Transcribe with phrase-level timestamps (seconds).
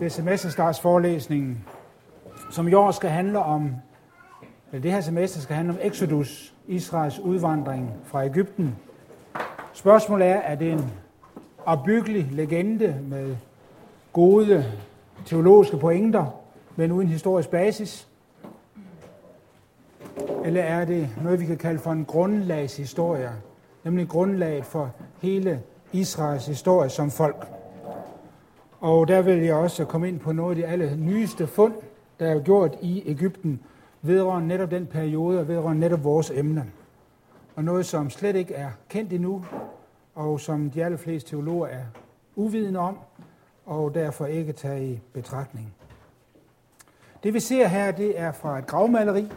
[0.00, 1.64] Det er semesterstartsforelæsningen,
[2.50, 3.70] som i år skal handle om,
[4.72, 8.76] eller det her semester skal handle om Exodus, Israels udvandring fra Ægypten.
[9.72, 10.90] Spørgsmålet er, er det en
[11.66, 13.36] opbyggelig legende med
[14.12, 14.64] gode
[15.26, 16.26] teologiske pointer,
[16.76, 18.08] men uden historisk basis?
[20.44, 23.30] Eller er det noget, vi kan kalde for en grundlagshistorie,
[23.84, 24.90] nemlig grundlaget for
[25.22, 25.62] hele
[25.92, 27.59] Israels historie som folk?
[28.80, 31.74] Og der vil jeg også komme ind på noget af de aller nyeste fund,
[32.20, 33.60] der er gjort i Ægypten,
[34.02, 36.70] vedrørende netop den periode og vedrørende netop vores emne.
[37.56, 39.44] Og noget, som slet ikke er kendt endnu,
[40.14, 41.84] og som de allerfleste teologer er
[42.36, 42.98] uvidende om,
[43.66, 45.74] og derfor ikke tager i betragtning.
[47.22, 49.32] Det vi ser her, det er fra et gravmaleri,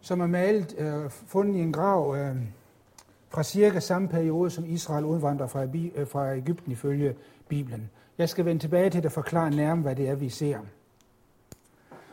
[0.00, 2.36] som er malet, øh, fundet i en grav øh,
[3.28, 7.14] fra cirka samme periode, som Israel udvandrer fra, øh, fra Ægypten ifølge
[7.48, 7.90] Bibelen.
[8.18, 10.58] Jeg skal vende tilbage til at forklare nærmere, hvad det er, vi ser.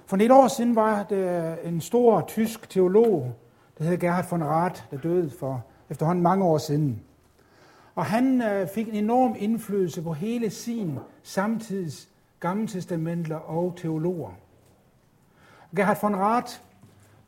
[0.06, 3.36] For et år siden var der en stor tysk teolog,
[3.78, 7.02] der hed Gerhard von Rath, der døde for efterhånden mange år siden.
[7.96, 14.32] Og han øh, fik en enorm indflydelse på hele sin samtids gammeltestamentler og teologer.
[15.76, 16.54] Gerhard von Rath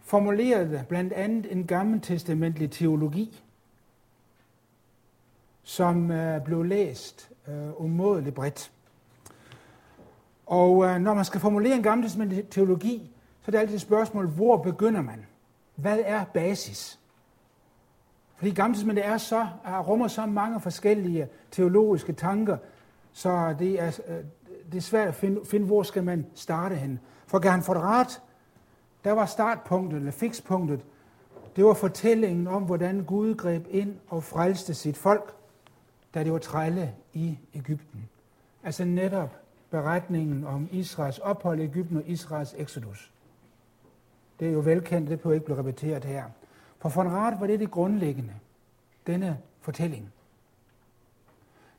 [0.02, 3.44] formulerede blandt andet en gammeltestamentlig teologi,
[5.64, 8.72] som øh, blev læst øh, umådeligt bredt.
[10.46, 13.12] Og øh, når man skal formulere en gammel teologi,
[13.42, 15.26] så er det altid et spørgsmål, hvor begynder man?
[15.76, 17.00] Hvad er basis?
[18.36, 22.58] Fordi gammeltestamentet er så, er, rummer så mange forskellige teologiske tanker,
[23.12, 24.18] så det er, øh,
[24.72, 27.00] det er svært at finde, finde, hvor skal man starte hen.
[27.28, 28.22] For kan få det ret.
[29.04, 30.86] der var startpunktet, eller fikspunktet,
[31.56, 35.36] det var fortællingen om, hvordan Gud greb ind og frelste sit folk,
[36.14, 38.10] da det var trælle i Ægypten.
[38.64, 39.36] Altså netop
[39.70, 43.12] beretningen om Israels ophold i Ægypten og Israels exodus.
[44.40, 46.24] Det er jo velkendt, det behøver ikke blive repeteret her.
[46.80, 48.34] For von Rath var det det grundlæggende,
[49.08, 50.14] denne fortælling.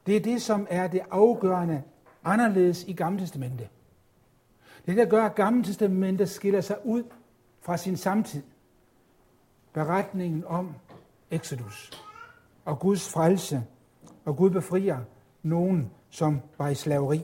[0.07, 1.83] Det er det, som er det afgørende
[2.25, 3.69] anderledes i Gamle Testamente.
[4.87, 7.05] Det, der gør, at Gamle Testamentet skiller sig ud
[7.61, 8.43] fra sin samtid.
[9.73, 10.75] Beretningen om
[11.31, 11.91] Exodus
[12.65, 13.65] og Guds frelse,
[14.25, 14.99] og Gud befrier
[15.43, 17.23] nogen, som var i slaveri.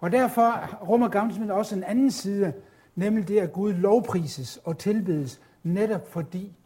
[0.00, 2.52] Og derfor rummer Gamle også en anden side,
[2.94, 6.56] nemlig det, at Gud lovprises og tilbedes, netop fordi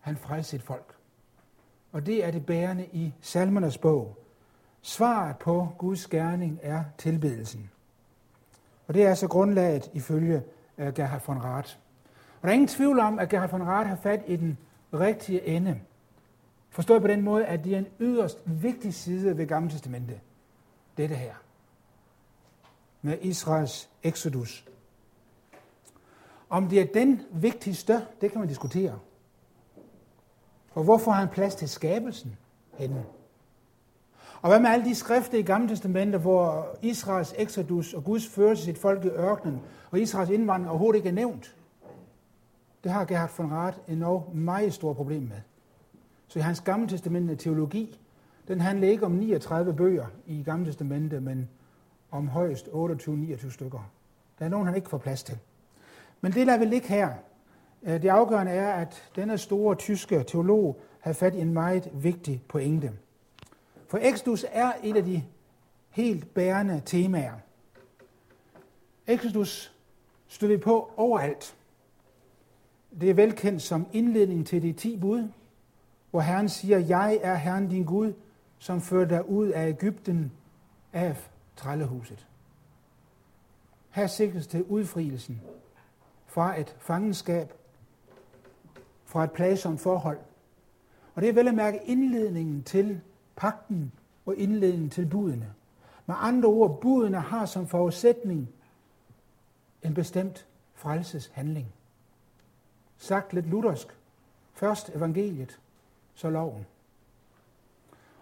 [0.00, 0.94] han frelser sit folk.
[1.92, 4.18] Og det er det bærende i salmernes bog.
[4.82, 7.70] Svaret på Guds gerning er tilbedelsen.
[8.86, 10.42] Og det er altså grundlaget ifølge
[10.78, 11.76] øh, Gerhard von Rath.
[12.40, 14.58] Og der er ingen tvivl om, at Gerhard von Rath har fat i den
[14.94, 15.80] rigtige ende.
[16.76, 20.20] Forstået på den måde, at det er en yderst vigtig side ved Gamle Testamentet.
[20.96, 21.34] Dette her
[23.02, 24.64] med Israels exodus.
[26.48, 28.98] Om det er den vigtigste, det kan man diskutere.
[30.70, 32.36] Og hvorfor har han plads til skabelsen
[32.72, 33.04] henne?
[34.42, 38.64] Og hvad med alle de skrifter i Gamle Testamentet, hvor Israels exodus og Guds førelse
[38.64, 39.60] sit folk i ørkenen,
[39.90, 41.56] og Israels indvandring overhovedet ikke er nævnt?
[42.84, 45.40] Det har Gerhard von Rath endnu meget store problem med.
[46.28, 48.00] Så i hans Gamle Testamentet teologi,
[48.48, 51.48] den handler ikke om 39 bøger i Gamle Testamentet, men
[52.10, 53.90] om højst 28-29 stykker.
[54.38, 55.38] Der er nogen, han ikke får plads til.
[56.20, 57.10] Men det lader vi ligge her.
[57.82, 62.42] Øh, det afgørende er, at denne store tyske teolog har fat i en meget vigtig
[62.48, 62.92] pointe.
[63.88, 65.24] For Exodus er et af de
[65.90, 67.32] helt bærende temaer.
[69.06, 69.72] Exodus
[70.28, 71.56] støder vi på overalt.
[73.00, 75.28] Det er velkendt som indledning til de 10 bud,
[76.16, 78.12] hvor Herren siger, jeg er Herren din Gud,
[78.58, 80.32] som fører dig ud af Ægypten
[80.92, 81.16] af
[81.56, 82.26] trællehuset.
[83.90, 85.42] Her sigtes til udfrielsen
[86.26, 87.52] fra et fangenskab,
[89.04, 90.18] fra et plagsomt forhold.
[91.14, 93.00] Og det er vel at mærke indledningen til
[93.36, 93.92] pakten
[94.26, 95.54] og indledningen til budene.
[96.06, 98.48] Med andre ord, budene har som forudsætning
[99.82, 101.66] en bestemt frelseshandling.
[102.96, 103.88] Sagt lidt luthersk.
[104.52, 105.60] Først evangeliet,
[106.16, 106.66] så loven.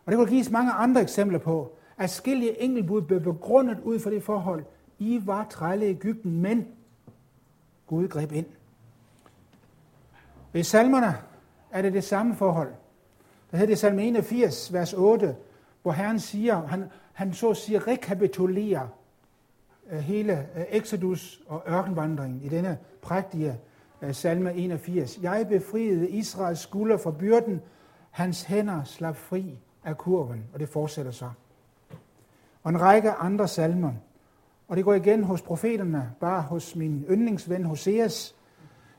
[0.04, 4.10] Og det kunne gives mange andre eksempler på, at skillige enkeltbud blev begrundet ud for
[4.10, 4.64] det forhold,
[4.98, 6.66] I var trælle i Ægypten, men
[7.86, 8.46] Gud greb ind.
[10.52, 11.14] Ved salmerne
[11.70, 12.72] er det det samme forhold.
[13.50, 15.36] Der hedder det salme 81, vers 8,
[15.82, 18.88] hvor Herren siger, han, han så siger, rekapitulerer
[19.90, 23.58] øh, hele øh, Exodus og ørkenvandringen i denne prægtige
[24.02, 25.18] øh, salme 81.
[25.22, 27.60] Jeg befriede Israels skulder fra byrden,
[28.14, 31.30] hans hænder slap fri af kurven, og det fortsætter så.
[32.62, 33.92] og en række andre salmer.
[34.68, 38.36] Og det går igen hos profeterne, bare hos min yndlingsven Hoseas.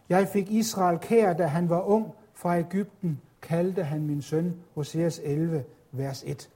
[0.10, 2.12] Jeg fik Israel kær, da han var ung.
[2.34, 6.50] Fra Ægypten kaldte han min søn, Hoseas 11, vers 1.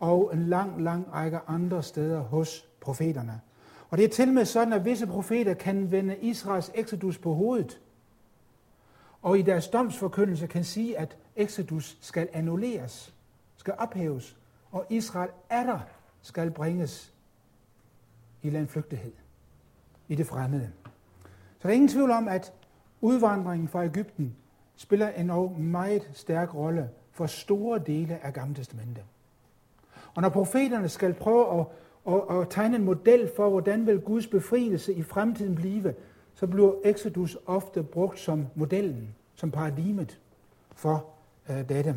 [0.00, 3.40] Og en lang, lang række andre steder hos profeterne.
[3.90, 7.80] Og det er til med sådan, at visse profeter kan vende Israels eksodus på hovedet.
[9.22, 13.14] Og i deres domsforkyndelse kan sige, at exodus skal annulleres,
[13.56, 14.36] skal ophæves,
[14.70, 15.78] og Israel er der
[16.22, 17.14] skal bringes
[18.42, 19.12] i landflygtighed,
[20.08, 20.70] i det fremmede.
[21.58, 22.52] Så der er ingen tvivl om, at
[23.00, 24.36] udvandringen fra Ægypten
[24.76, 29.04] spiller en meget stærk rolle for store dele af Gamle Testamentet.
[30.14, 31.66] Og når profeterne skal prøve at,
[32.14, 35.94] at, at tegne en model for, hvordan vil Guds befrielse i fremtiden blive,
[36.40, 40.20] så bliver Exodus ofte brugt som modellen, som paradigmet
[40.74, 41.06] for
[41.50, 41.96] øh, dette.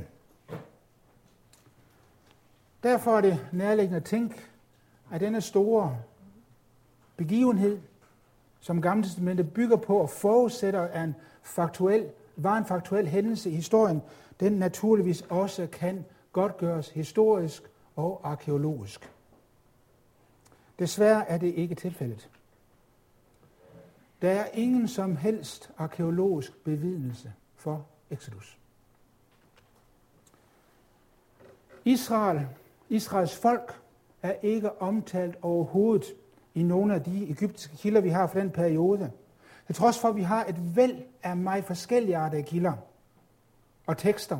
[2.83, 4.35] Derfor er det nærliggende at tænke,
[5.11, 5.97] at denne store
[7.17, 7.79] begivenhed,
[8.59, 13.55] som Gamle Testamentet bygger på og forudsætter er en faktuel, var en faktuel hændelse i
[13.55, 14.01] historien,
[14.39, 17.63] den naturligvis også kan godt gøres historisk
[17.95, 19.11] og arkeologisk.
[20.79, 22.29] Desværre er det ikke tilfældet.
[24.23, 28.57] Der er ingen som helst arkeologisk bevidnelse for Exodus.
[31.85, 32.47] Israel,
[32.89, 33.81] Israels folk,
[34.21, 36.05] er ikke omtalt overhovedet
[36.53, 39.11] i nogle af de egyptiske kilder, vi har for den periode.
[39.67, 42.73] Til trods for, at vi har et væld af meget forskellige arter af kilder
[43.85, 44.37] og tekster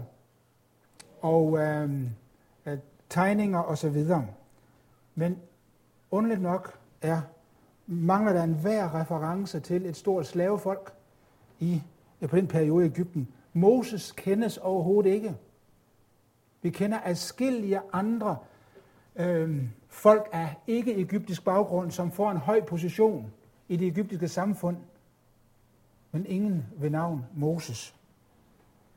[1.21, 2.09] og øhm,
[2.65, 2.77] øh,
[3.09, 4.06] tegninger osv.
[5.15, 5.39] Men
[6.12, 7.21] underligt nok er,
[7.88, 10.94] mangler der en hver reference til et stort slavefolk
[11.59, 11.81] i,
[12.30, 13.27] på den periode i Ægypten.
[13.53, 15.35] Moses kendes overhovedet ikke.
[16.62, 18.38] Vi kender adskillige andre
[19.15, 23.31] øh, folk af ikke-egyptisk baggrund, som får en høj position
[23.68, 24.77] i det egyptiske samfund,
[26.12, 27.95] men ingen ved navn Moses,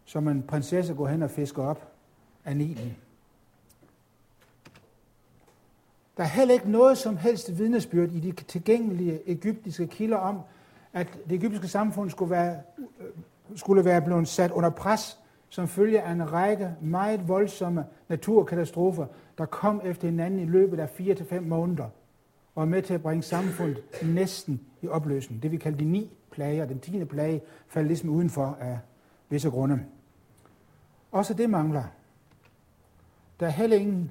[0.04, 1.92] som en prinsesse går hen og fisker op
[2.44, 2.96] af Nilen.
[6.16, 10.40] Der er heller ikke noget som helst vidnesbyrd i de tilgængelige egyptiske kilder om,
[10.92, 13.06] at det egyptiske samfund skulle være, øh,
[13.56, 15.18] skulle være blevet sat under pres
[15.48, 19.06] som følge af en række meget voldsomme naturkatastrofer,
[19.38, 21.88] der kom efter hinanden i løbet af 4 til fem måneder,
[22.54, 25.42] og er med til at bringe samfundet næsten i opløsning.
[25.42, 26.66] Det vi kalder de ni plager.
[26.66, 28.78] Den tiende plage faldt ligesom udenfor af
[29.28, 29.80] visse grunde.
[31.12, 31.84] Også det mangler.
[33.40, 34.10] Der er heller ingen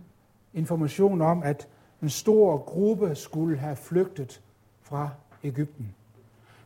[0.53, 1.67] information om, at
[2.05, 4.41] en stor gruppe skulle have flygtet
[4.81, 5.09] fra
[5.43, 5.95] Ægypten.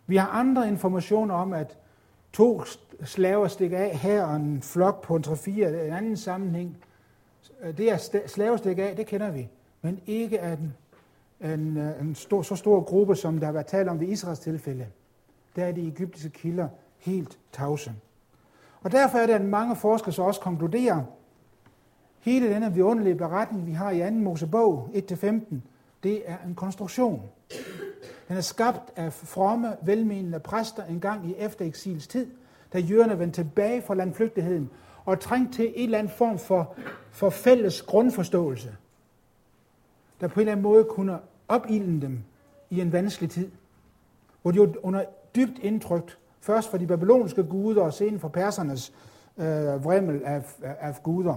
[0.07, 1.77] Vi har andre informationer om, at
[2.33, 2.61] to
[3.03, 6.77] slaver stikker af her, og en flok på en 3-4, en anden sammenhæng.
[7.77, 9.49] Det er slaver stikker af, det kender vi.
[9.81, 10.73] Men ikke af en,
[11.51, 14.87] en, en stor, så stor gruppe, som der har været talt om ved Israels tilfælde.
[15.55, 17.93] Der er de egyptiske kilder helt tavse.
[18.81, 21.03] Og derfor er det, at mange forskere så også konkluderer,
[22.21, 24.11] hele denne vidunderlige beretning, vi har i 2.
[24.11, 25.55] Mosebog 1-15,
[26.03, 27.21] det er en konstruktion.
[28.27, 32.27] Den er skabt af fromme, velmenende præster en gang i eftereksils tid,
[32.73, 34.69] da jøderne vendte tilbage fra landflygtigheden
[35.05, 36.75] og trængte til en eller anden form for,
[37.11, 38.75] for fælles grundforståelse,
[40.21, 42.19] der på en eller anden måde kunne opilde dem
[42.69, 43.51] i en vanskelig tid,
[44.41, 48.93] hvor de var under dybt indtrykt, først fra de babylonske guder og senere fra persernes
[49.37, 51.35] øh, vrimmel af, af, af guder.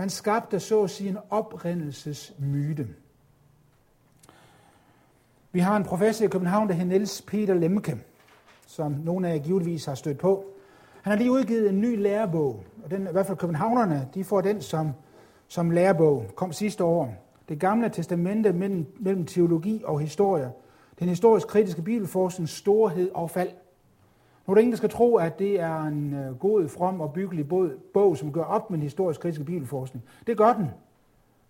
[0.00, 2.88] Man skabte så at sige en oprindelsesmyte.
[5.52, 7.98] Vi har en professor i København, der hedder Niels Peter Lemke,
[8.66, 10.44] som nogle af jer givetvis har stødt på.
[11.02, 14.40] Han har lige udgivet en ny lærebog, og den, i hvert fald københavnerne, de får
[14.40, 14.92] den som,
[15.48, 16.26] som lærebog.
[16.34, 17.14] Kom sidste år.
[17.48, 20.52] Det gamle testamente mellem, mellem teologi og historie.
[20.98, 23.50] Den historisk kritiske bibelforsknings storhed og fald.
[24.48, 27.12] Nu er der ingen, der skal tro, at det er en øh, god, from og
[27.12, 27.48] byggelig
[27.92, 30.04] bog, som gør op med den historisk kritiske bibelforskning.
[30.26, 30.70] Det gør den.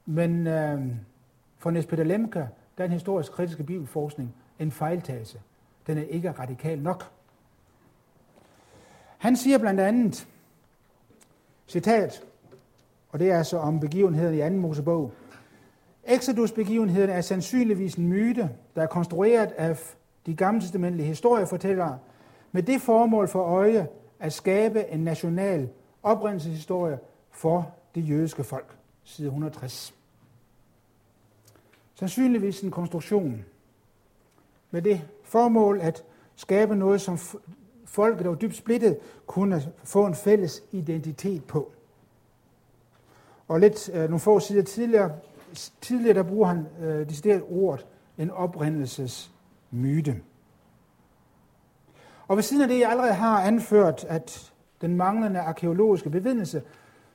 [0.06, 0.80] Men øh,
[1.58, 5.40] for Niels Peter Lemke, der er den historisk kritiske bibelforskning en fejltagelse.
[5.86, 7.10] Den er ikke radikal nok.
[9.18, 10.28] Han siger blandt andet,
[11.68, 12.22] citat,
[13.10, 14.60] og det er altså om begivenheden i 2.
[14.60, 15.12] Mosebog.
[16.04, 19.78] Exodus-begivenheden er sandsynligvis en myte, der er konstrueret af
[20.26, 21.98] de gamle testamentlige historiefortællere,
[22.52, 23.88] med det formål for øje
[24.18, 25.68] at skabe en national
[26.02, 26.98] oprindelseshistorie
[27.30, 28.76] for det jødiske folk.
[29.04, 29.94] Side 160.
[31.94, 33.44] Sandsynligvis en konstruktion
[34.70, 36.04] med det formål at
[36.36, 37.18] skabe noget, som
[37.84, 41.72] folket, der var dybt splittet, kunne få en fælles identitet på.
[43.48, 45.12] Og lidt øh, nogle få sider tidligere
[45.80, 47.86] tidligere der bruger han øh, decideret ordet
[48.18, 50.20] en oprindelsesmyte.
[52.28, 56.62] Og ved siden af det, jeg allerede har anført, at den manglende arkeologiske bevidnelse,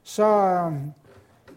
[0.03, 0.91] så øhm,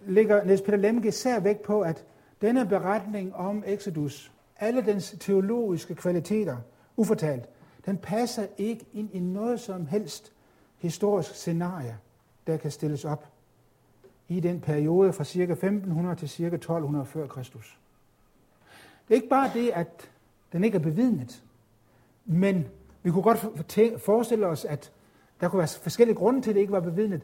[0.07, 2.05] ligger Niels Peter Lemke især vægt på, at
[2.41, 6.57] denne beretning om Exodus, alle dens teologiske kvaliteter,
[6.97, 7.49] ufortalt,
[7.87, 10.33] den passer ikke ind i noget som helst
[10.79, 11.99] historisk scenarie,
[12.47, 13.27] der kan stilles op
[14.29, 15.53] i den periode fra ca.
[15.53, 16.45] 1500 til ca.
[16.45, 17.79] 1200 før Kristus.
[19.09, 20.11] Det er ikke bare det, at
[20.53, 21.45] den ikke er bevidnet,
[22.25, 22.67] men
[23.07, 23.39] vi kunne godt
[24.03, 24.93] forestille os, at
[25.41, 27.23] der kunne være forskellige grunde til, at det ikke var bevidnet,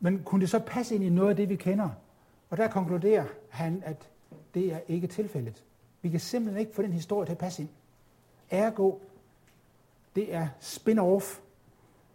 [0.00, 1.88] men kunne det så passe ind i noget af det, vi kender?
[2.50, 4.08] Og der konkluderer han, at
[4.54, 5.62] det er ikke tilfældet.
[6.02, 7.68] Vi kan simpelthen ikke få den historie til at passe ind.
[8.50, 8.94] Ergo,
[10.16, 11.40] det er spin-off,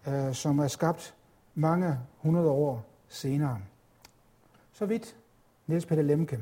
[0.10, 1.16] øh, som er skabt
[1.56, 3.60] mange hundrede år senere.
[4.74, 5.16] Så vidt
[5.68, 6.40] Niels Peter Lemke.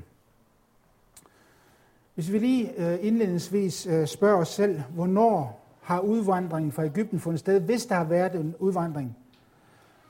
[2.16, 7.40] Hvis vi lige øh, indledningsvis øh, spørger os selv, hvornår har udvandringen fra Ægypten fundet
[7.40, 9.18] sted, hvis der har været en udvandring?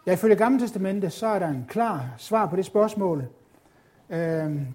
[0.06, 3.26] Ja, ifølge Gamle Testamente, så er der en klar svar på det spørgsmål.
[4.10, 4.18] Øh,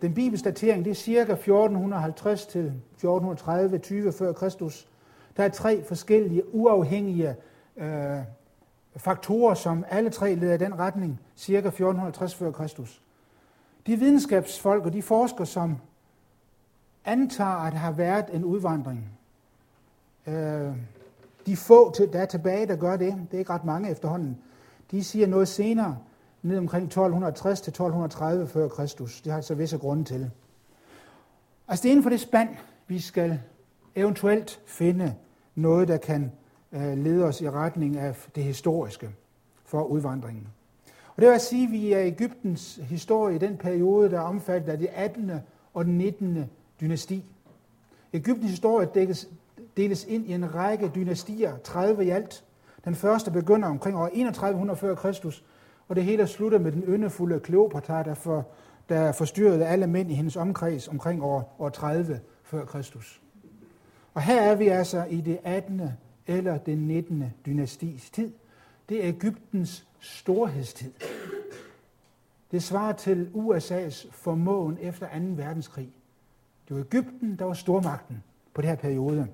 [0.02, 4.88] den bibelske datering, det er cirka 1450 til 1430, 20 før Kristus.
[5.36, 7.36] Der er tre forskellige uafhængige
[7.76, 8.18] øh,
[8.96, 13.02] faktorer, som alle tre leder i den retning, cirka 1450 før Kristus.
[13.86, 15.76] De videnskabsfolk og de forskere, som
[17.04, 19.19] antager, at der har været en udvandring,
[20.30, 20.76] øh,
[21.46, 24.38] de få, der er tilbage, der gør det, det er ikke ret mange efterhånden,
[24.90, 25.98] de siger noget senere,
[26.42, 29.20] ned omkring 1260 til 1230 før Kristus.
[29.20, 30.30] Det har altså visse grunde til.
[31.68, 32.48] Altså det er inden for det spand,
[32.86, 33.40] vi skal
[33.94, 35.14] eventuelt finde
[35.54, 36.32] noget, der kan
[36.72, 39.10] øh, lede os i retning af det historiske
[39.64, 40.48] for udvandringen.
[41.16, 44.68] Og det vil sige, at vi er Ægyptens historie i den periode, der er omfattet
[44.72, 45.30] af det 18.
[45.74, 46.44] og den 19.
[46.80, 47.24] dynasti.
[48.12, 49.28] Ægyptens historie dækkes,
[49.80, 52.44] deles ind i en række dynastier, 30 i alt.
[52.84, 55.44] Den første begynder omkring år 3100 før Kristus,
[55.88, 58.48] og det hele slutter med den yndefulde Kleopatra, der, for,
[58.88, 63.20] der forstyrrede alle mænd i hendes omkreds omkring år, år 30 før Kristus.
[64.14, 65.82] Og her er vi altså i det 18.
[66.26, 67.24] eller det 19.
[67.46, 68.32] dynastis tid.
[68.88, 70.92] Det er Ægyptens storhedstid.
[72.50, 75.12] Det svarer til USA's formåen efter 2.
[75.36, 75.88] verdenskrig.
[76.68, 78.22] Det var Ægypten, der var stormagten
[78.54, 79.28] på det her periode.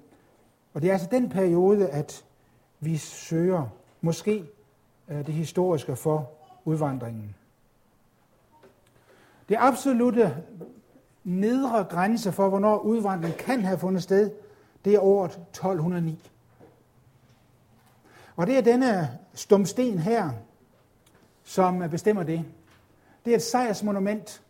[0.76, 2.24] Og det er altså den periode, at
[2.80, 3.68] vi søger
[4.00, 4.44] måske
[5.08, 6.30] øh, det historiske for
[6.64, 7.34] udvandringen.
[9.48, 10.36] Det absolute
[11.24, 14.30] nedre grænse for, hvornår udvandringen kan have fundet sted,
[14.84, 16.30] det er året 1209.
[18.36, 20.30] Og det er denne stumsten her,
[21.44, 22.44] som bestemmer det.
[23.24, 24.42] Det er et sejrsmonument,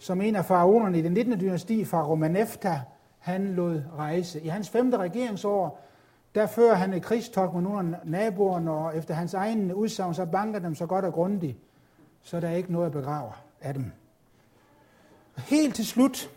[0.00, 1.40] som en af faraonerne i den 19.
[1.40, 2.80] dynasti, fra Romanefta
[3.22, 4.40] han lod rejse.
[4.40, 5.80] I hans femte regeringsår,
[6.34, 10.26] der fører han et krigstok med nogle af naboerne, og efter hans egen udsagn, så
[10.26, 11.56] banker dem så godt og grundigt,
[12.22, 13.92] så der er ikke noget at begrave af dem.
[15.36, 16.30] Helt til slut,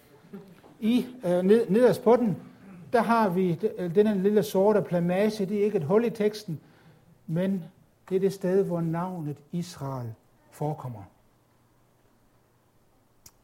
[0.79, 2.37] i øh, ned, nederst på den,
[2.93, 5.45] der har vi øh, denne lille sorte plamage.
[5.45, 6.59] Det er ikke et hul i teksten,
[7.27, 7.63] men
[8.09, 10.13] det er det sted, hvor navnet Israel
[10.51, 11.03] forekommer.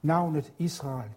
[0.02, 1.10] Navnet Israel.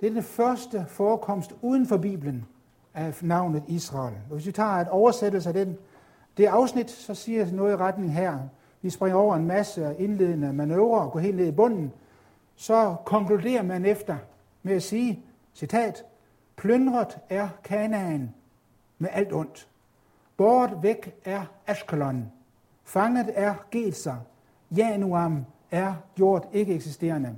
[0.00, 2.46] Det er den første forekomst uden for Bibelen
[2.94, 4.14] af navnet Israel.
[4.30, 5.76] Og hvis vi tager et oversættelse af den,
[6.36, 8.38] det afsnit, så siger noget i retning her.
[8.82, 11.92] Vi springer over en masse indledende manøvrer og går helt ned i bunden.
[12.56, 14.16] Så konkluderer man efter
[14.62, 15.22] med at sige,
[15.54, 16.04] citat,
[16.56, 18.34] Plyndret er Kanaan
[18.98, 19.68] med alt ondt.
[20.36, 22.32] Bort væk er Ashkelon.
[22.84, 24.16] Fanget er Gezer.
[24.76, 27.36] Januam er gjort ikke eksisterende.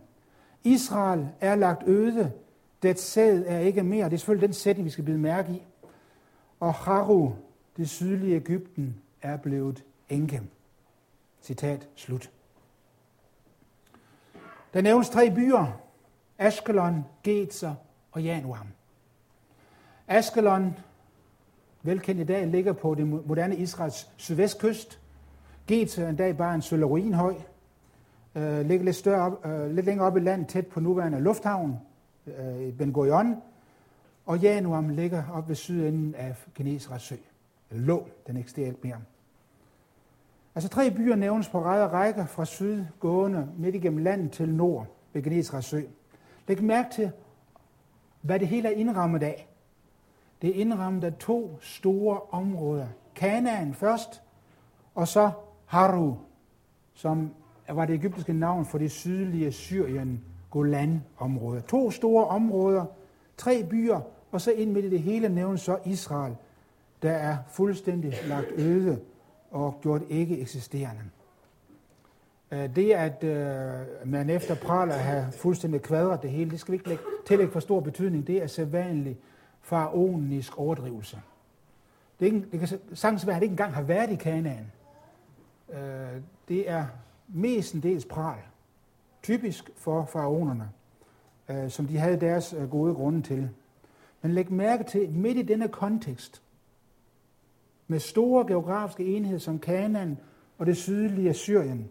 [0.65, 2.33] Israel er lagt øde.
[2.83, 4.05] Det sæd er ikke mere.
[4.05, 5.63] Det er selvfølgelig den sætning, vi skal blive mærke i.
[6.61, 7.33] Og Haru,
[7.77, 10.43] det sydlige Ægypten, er blevet enke.
[11.43, 12.31] Citat slut.
[14.75, 15.81] Der nævnes tre byer.
[16.39, 17.75] Askelon, Gezer
[18.13, 18.67] og Januam.
[20.09, 20.77] Askelon,
[21.83, 25.01] velkendt i dag, ligger på det moderne Israels sydvestkyst.
[25.67, 27.35] Get en dag bare en sølleruinhøj.
[28.35, 31.21] Uh, øh, ligger lidt, større op, øh, lidt længere op i landet, tæt på nuværende
[31.21, 31.79] lufthavn,
[32.27, 33.37] øh, Ben Gurion.
[34.27, 37.17] Og Januam ligger op ved sydenden af Genesrets sø.
[37.71, 38.99] Lå, den eksisterer ikke mere.
[40.55, 44.87] Altså tre byer nævnes på række rækker fra syd gående midt igennem landet til nord
[45.13, 45.81] ved Genesrets sø.
[46.49, 47.11] Læg mærke til,
[48.21, 49.49] hvad det hele er indrammet af.
[50.43, 52.87] Det er indrammet af to store områder.
[53.15, 54.23] Kanaan først,
[54.95, 55.31] og så
[55.67, 56.15] Haru,
[56.95, 57.31] som
[57.69, 61.61] var det egyptiske navn for det sydlige Syrien Golan-områder.
[61.61, 62.85] To store områder,
[63.37, 64.01] tre byer,
[64.33, 66.37] og så ind midt i det hele nævnes så Israel,
[67.03, 69.01] der er fuldstændig lagt øde
[69.51, 71.03] og gjort ikke eksisterende.
[72.51, 76.77] Øh, det, at øh, man efter praler have fuldstændig kvadret det hele, det skal vi
[76.77, 78.27] ikke lægge, tillægge for stor betydning.
[78.27, 79.19] Det er sædvanlig
[79.63, 81.21] faraonisk overdrivelse.
[82.21, 84.73] Det, er ikke, det kan sagtens være, at det ikke engang har været i Kanaan.
[85.73, 86.87] Øh, det er
[87.29, 88.39] mestendels pral.
[89.23, 90.71] Typisk for faraonerne,
[91.49, 93.51] øh, som de havde deres øh, gode grunde til.
[94.23, 96.43] Men læg mærke til, midt i denne kontekst,
[97.87, 100.19] med store geografiske enheder som Kanaan
[100.59, 101.89] og det sydlige Syrien,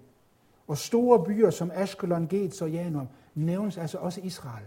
[0.67, 4.65] og store byer som Ashkelon, Gets og Janum, nævnes altså også Israel.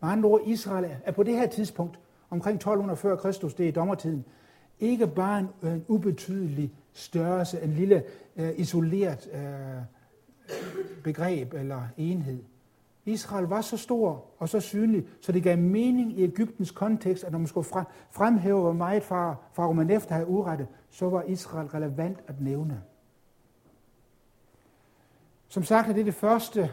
[0.00, 1.98] Med andre ord, Israel er på det her tidspunkt,
[2.30, 4.24] omkring 1200 før Kristus, det er dommertiden,
[4.80, 8.02] ikke bare en, en ubetydelig størrelse, en lille
[8.36, 9.82] øh, isoleret øh,
[11.04, 12.42] begreb eller enhed.
[13.04, 17.32] Israel var så stor og så synlig, så det gav mening i Ægyptens kontekst, at
[17.32, 17.68] når man skulle
[18.10, 22.82] fremhæve, hvor meget far, far Manefter havde urettet, så var Israel relevant at nævne.
[25.48, 26.72] Som sagt er det det første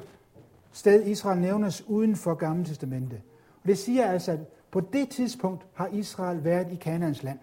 [0.71, 3.21] sted, Israel nævnes uden for Gamle Testamente.
[3.63, 4.39] Og det siger altså, at
[4.71, 7.39] på det tidspunkt har Israel været i Kanaans land.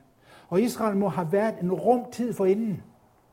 [0.48, 2.82] Og Israel må have været en rum tid for inden.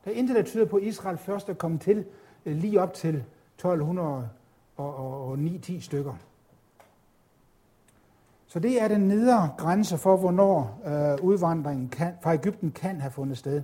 [0.04, 2.04] Der er intet, der tyder på, at Israel først er kommet til
[2.46, 4.28] Øh, lige op til 1200
[4.76, 6.14] og, og, og 9-10 stykker.
[8.46, 13.10] Så det er den nedre grænse for, hvornår øh, udvandringen kan, fra Ægypten kan have
[13.10, 13.62] fundet sted.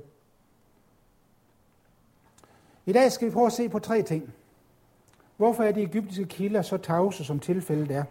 [2.86, 4.32] I dag skal vi prøve at se på tre ting.
[5.36, 8.04] Hvorfor er de egyptiske kilder så tavse, som tilfældet er?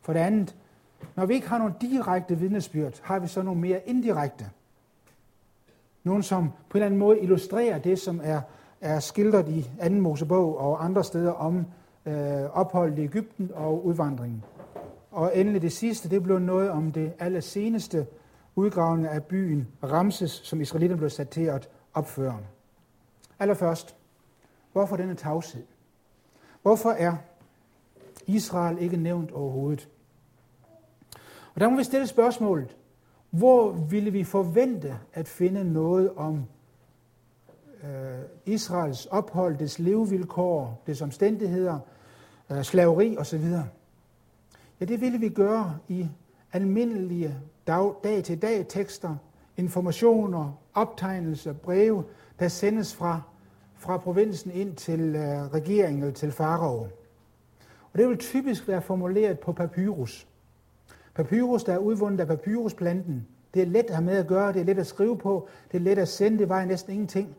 [0.00, 0.56] For det andet,
[1.14, 4.50] når vi ikke har nogen direkte vidnesbyrd, har vi så nogle mere indirekte.
[6.04, 8.40] Nogle, som på en eller anden måde illustrerer det, som er
[8.80, 11.66] er skildret i anden Mosebog og andre steder om
[12.06, 14.44] øh, opholdet i Ægypten og udvandringen.
[15.10, 18.06] Og endelig det sidste, det blev noget om det allerseneste
[18.56, 22.38] udgravning af byen Ramses, som israelitterne blev sat til at opføre.
[23.38, 23.96] Allerførst,
[24.72, 25.62] hvorfor denne tavshed?
[26.62, 27.16] Hvorfor er
[28.26, 29.88] Israel ikke nævnt overhovedet?
[31.54, 32.76] Og der må vi stille spørgsmålet,
[33.30, 36.44] hvor ville vi forvente at finde noget om
[37.86, 41.78] øh, Israels ophold, dets levevilkår, dets omstændigheder,
[42.50, 43.44] øh, slaveri osv.
[44.80, 46.08] Ja, det ville vi gøre i
[46.52, 47.34] almindelige
[47.66, 49.16] dag, dag-til-dag tekster,
[49.56, 52.04] informationer, optegnelser, breve,
[52.38, 53.20] der sendes fra,
[53.74, 56.88] fra provinsen ind til øh, regeringen eller til farao.
[57.92, 60.26] Og det vil typisk være formuleret på papyrus.
[61.14, 64.60] Papyrus, der er udvundet af papyrusplanten, det er let at have med at gøre, det
[64.60, 67.36] er let at skrive på, det er let at sende, det vejer næsten ingenting.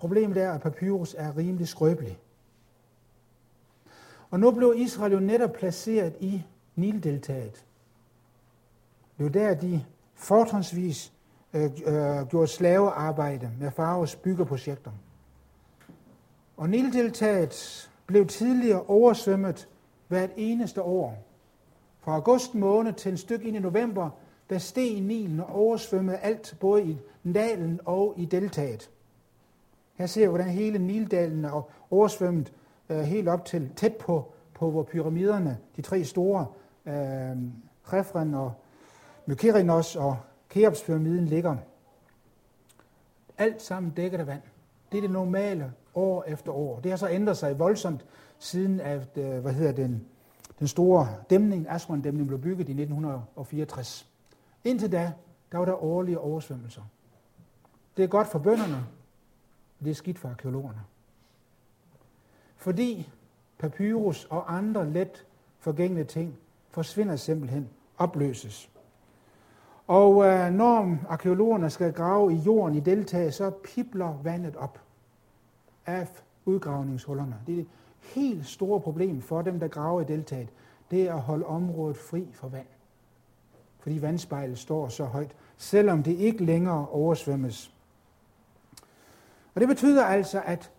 [0.00, 2.18] Problemet er, at papyrus er rimelig skrøbelig.
[4.30, 6.42] Og nu blev Israel jo netop placeret i
[6.76, 7.64] Nildeltaget.
[9.18, 9.84] Det var der, de
[10.14, 11.12] fortrinsvis
[11.52, 14.90] øh, øh, gjorde slavearbejde med faraos byggeprojekter.
[16.56, 19.68] Og Nildeltaget blev tidligere oversvømmet
[20.08, 21.24] hvert eneste år.
[22.00, 24.10] Fra august måned til en stykke ind i november,
[24.50, 26.98] der steg Nilen og oversvømmede alt, både i
[27.34, 28.90] dalen og i deltaget.
[30.00, 32.52] Her ser vi, hvordan hele Nildalen er oversvømmet
[32.88, 36.46] øh, helt op til tæt på, på hvor pyramiderne, de tre store,
[36.86, 37.36] øh,
[37.84, 38.52] Khafren og
[39.26, 40.16] Mykerinos og
[40.48, 41.56] Keopspyramiden ligger.
[43.38, 44.42] Alt sammen dækket af vand.
[44.92, 46.80] Det er det normale år efter år.
[46.80, 48.06] Det har så ændret sig voldsomt
[48.38, 50.04] siden at, øh, hvad hedder den,
[50.58, 54.08] den store dæmning, Aswan-dæmningen, blev bygget i 1964.
[54.64, 55.12] Indtil da,
[55.52, 56.82] der var der årlige oversvømmelser.
[57.96, 58.86] Det er godt for bønderne,
[59.84, 60.80] det er skidt for arkeologerne.
[62.56, 63.10] Fordi
[63.58, 65.26] papyrus og andre let
[65.58, 66.38] forgængelige ting
[66.70, 68.70] forsvinder simpelthen, opløses.
[69.86, 74.80] Og øh, når arkeologerne skal grave i jorden i deltaget, så pipler vandet op
[75.86, 76.08] af
[76.44, 77.36] udgravningshullerne.
[77.46, 77.68] Det er et
[78.14, 80.48] helt store problem for dem, der graver i deltaget.
[80.90, 82.66] Det er at holde området fri for vand.
[83.78, 87.74] Fordi vandspejlet står så højt, selvom det ikke længere oversvømmes.
[89.54, 90.70] Og det betyder altså, at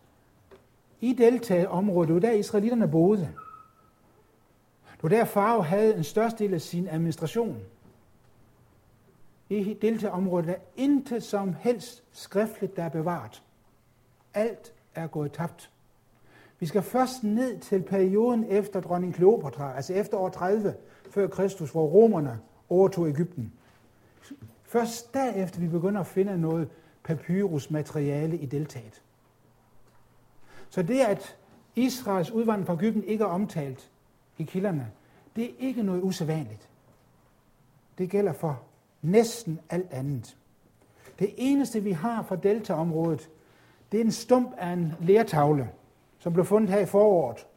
[1.01, 3.33] i deltaområdet, det var der israelitterne boede.
[4.91, 7.57] Det var der Farve havde en største del af sin administration.
[9.49, 13.43] I deltaområdet er intet som helst skriftligt, der er bevaret.
[14.33, 15.71] Alt er gået tabt.
[16.59, 20.73] Vi skal først ned til perioden efter dronning Kleopatra, altså efter år 30
[21.09, 23.53] før Kristus, hvor romerne overtog Ægypten.
[24.63, 26.69] Først derefter vi begynder at finde noget
[27.03, 29.01] papyrusmateriale i deltaget.
[30.69, 31.37] Så det, at
[31.75, 33.91] Israels udvandring fra Egypten ikke er omtalt
[34.37, 34.91] i kilderne,
[35.35, 36.69] det er ikke noget usædvanligt.
[37.97, 38.61] Det gælder for
[39.01, 40.37] næsten alt andet.
[41.19, 43.29] Det eneste, vi har fra deltaområdet,
[43.91, 45.69] det er en stump af en lertavle,
[46.19, 47.47] som blev fundet her i foråret.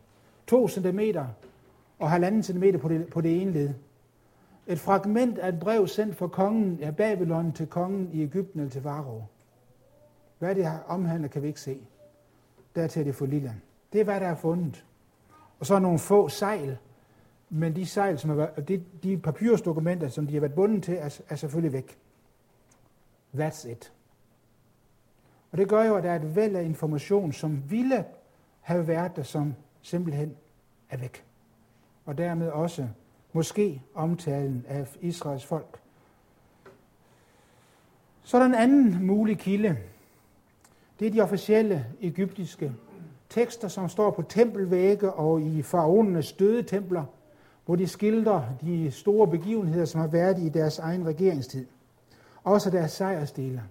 [0.46, 1.00] 2 cm
[1.98, 3.70] og halvanden cm på det, på det ene led.
[4.66, 8.70] Et fragment af et brev sendt fra kongen af Babylon til kongen i Ægypten eller
[8.70, 9.22] til Faro.
[10.44, 11.78] Hvad det omhandler, kan vi ikke se.
[12.74, 13.54] Dertil er det for lille.
[13.92, 14.84] Det er, hvad der er fundet.
[15.58, 16.78] Og så er nogle få sejl,
[17.50, 21.20] men de sejl, som er, de, de papyrusdokumenter, som de har været bundet til, er,
[21.28, 21.98] er selvfølgelig væk.
[23.34, 23.92] That's it.
[25.52, 28.04] Og det gør jo, at der er et væld af information, som ville
[28.60, 30.36] have været der, som simpelthen
[30.90, 31.24] er væk.
[32.04, 32.88] Og dermed også
[33.32, 35.80] måske omtalen af Israels folk.
[38.22, 39.76] Så er der en anden mulig kilde.
[40.98, 42.72] Det er de officielle egyptiske
[43.28, 47.04] tekster, som står på tempelvægge og i faraonernes døde templer,
[47.66, 51.66] hvor de skildrer de store begivenheder, som har været i deres egen regeringstid.
[52.44, 53.62] Også deres sejrsdele.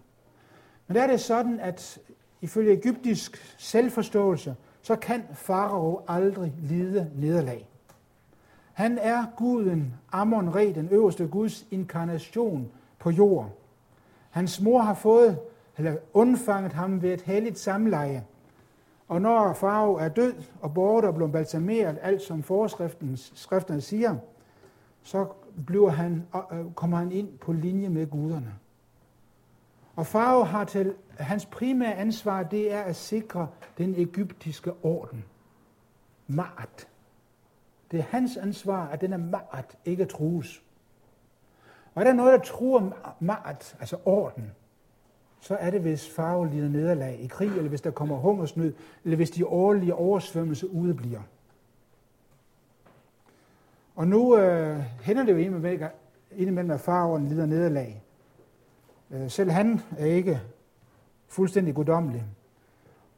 [0.88, 2.00] Men der er det sådan, at
[2.42, 7.70] ifølge egyptisk selvforståelse, så kan farao aldrig lide nederlag.
[8.74, 13.52] Han er guden Amon-Re, den øverste guds inkarnation på jorden.
[14.30, 15.40] Hans mor har fået,
[15.78, 18.26] eller undfanget ham ved et helligt samleje.
[19.08, 24.16] Og når farve er død og borte og blevet balsameret, alt som forskrifterne siger,
[25.04, 25.28] så
[25.66, 28.54] bliver han, øh, øh, kommer han ind på linje med guderne.
[29.96, 35.26] Og farve har til, hans primære ansvar, det er at sikre den egyptiske orden.
[36.30, 36.88] Ma'at.
[37.92, 40.64] Det er hans ansvar, at denne ma'at ikke trues.
[41.96, 42.82] Og er der noget, der truer
[43.22, 44.52] ma'at, altså orden,
[45.44, 49.16] så er det, hvis farve lider nederlag i krig, eller hvis der kommer hungersnød, eller
[49.16, 51.22] hvis de årlige oversvømmelser udebliver.
[53.96, 55.38] Og nu øh, hænder det jo
[56.32, 58.04] indimellem, at farven lider nederlag.
[59.12, 60.42] Øh, selv han er ikke
[61.28, 62.24] fuldstændig guddommelig.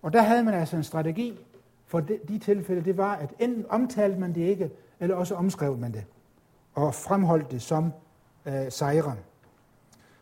[0.01, 1.39] Og der havde man altså en strategi
[1.85, 5.77] for de, de tilfælde, det var, at enten omtalte man det ikke, eller også omskrev
[5.77, 6.05] man det,
[6.73, 7.93] og fremholdt det som
[8.45, 9.15] øh, sejre.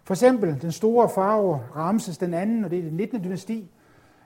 [0.03, 3.23] For eksempel den store farve Ramses den anden, og det er det 19.
[3.23, 3.71] dynasti,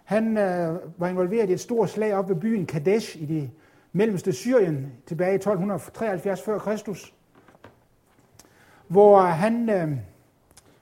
[0.04, 3.52] han øh, var involveret i et stort slag op ved byen Kadesh i det
[3.92, 7.12] mellemste Syrien tilbage i 1273 f.Kr.,
[8.88, 9.98] hvor han øh,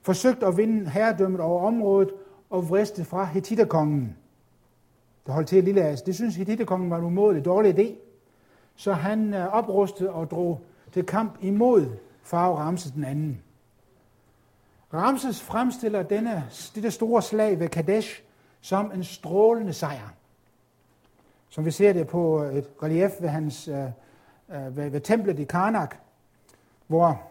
[0.01, 2.11] forsøgte at vinde herredømmet over området
[2.49, 4.15] og vriste fra Hittiterkongen
[5.25, 6.01] der holdt til Lille As.
[6.01, 7.95] Det synes Hittiterkongen var en umådelig dårlig idé.
[8.75, 11.85] Så han øh, oprustede og drog til kamp imod
[12.23, 13.41] farve Ramses den anden.
[14.95, 18.21] Ramses fremstiller denne, dette store slag ved Kadesh
[18.61, 20.13] som en strålende sejr.
[21.49, 23.83] Som vi ser det på et relief ved, hans, øh,
[24.49, 25.95] øh ved, ved templet i Karnak,
[26.87, 27.21] hvor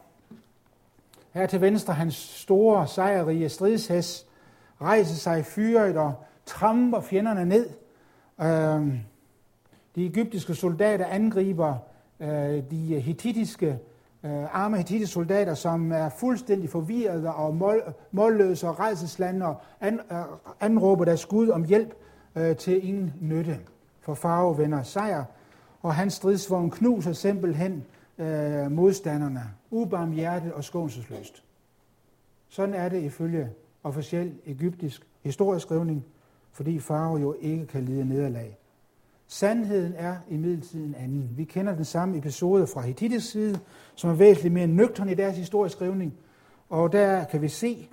[1.33, 4.27] her til venstre hans store sejrrige stridshæs
[4.81, 6.15] rejser sig fyret og
[6.47, 7.71] tramper fjenderne ned–
[8.41, 8.99] Øh,
[9.95, 11.77] de egyptiske soldater angriber
[12.21, 13.79] øh, de hittitiske
[14.25, 17.83] øh, arme hittite soldater, som er fuldstændig forvirrede og mål,
[18.13, 20.17] målløse og rejseslande og an, øh,
[20.61, 21.95] anråber deres Gud om hjælp
[22.37, 23.59] øh, til ingen nytte.
[24.01, 25.25] For farve vender sejr,
[25.83, 27.85] og hans stridsvogn knuser simpelthen
[28.19, 31.45] øh, modstanderne, ubarmhjertet og skånselsløst.
[32.49, 33.51] Sådan er det ifølge
[33.85, 36.05] officiel egyptisk historieskrivning
[36.55, 38.59] fordi farve jo ikke kan lide nederlag.
[39.27, 41.31] Sandheden er imidlertid en anden.
[41.37, 43.61] Vi kender den samme episode fra Hittites side,
[43.95, 46.15] som er væsentligt mere nøgtern i deres historieskrivning.
[46.69, 47.89] Og der kan vi se,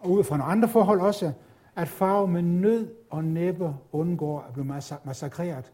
[0.00, 1.32] og ud fra nogle andre forhold også,
[1.76, 4.66] at farve med nød og næppe undgår at blive
[5.04, 5.72] massakreret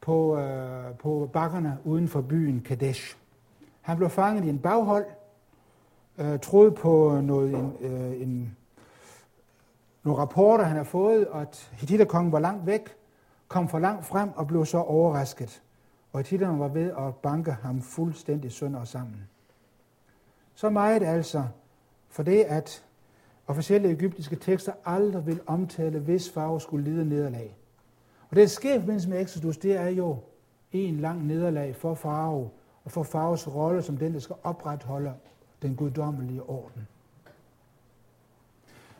[0.00, 3.16] på, øh, på bakkerne uden for byen Kadesh.
[3.80, 5.04] Han blev fanget i en baghold,
[6.18, 8.56] øh, troede på noget, en, øh, en
[10.02, 12.96] nogle rapporter, han har fået, at Hittiterkongen var langt væk,
[13.50, 15.62] kom for langt frem og blev så overrasket.
[16.12, 19.28] Og titlerne var ved at banke ham fuldstændig sønder sammen.
[20.54, 21.44] Så meget altså
[22.08, 22.84] for det, at
[23.46, 27.56] officielle egyptiske tekster aldrig vil omtale, hvis farve skulle lide nederlag.
[28.30, 30.16] Og det, der sker i forbindelse med Exodus, det er jo
[30.72, 32.50] en lang nederlag for farve
[32.84, 35.14] og for farves rolle som den, der skal opretholde
[35.62, 36.88] den guddommelige orden.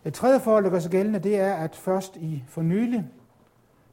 [0.05, 3.11] Et tredje forhold, der gør sig gældende, det er, at først i for nylig,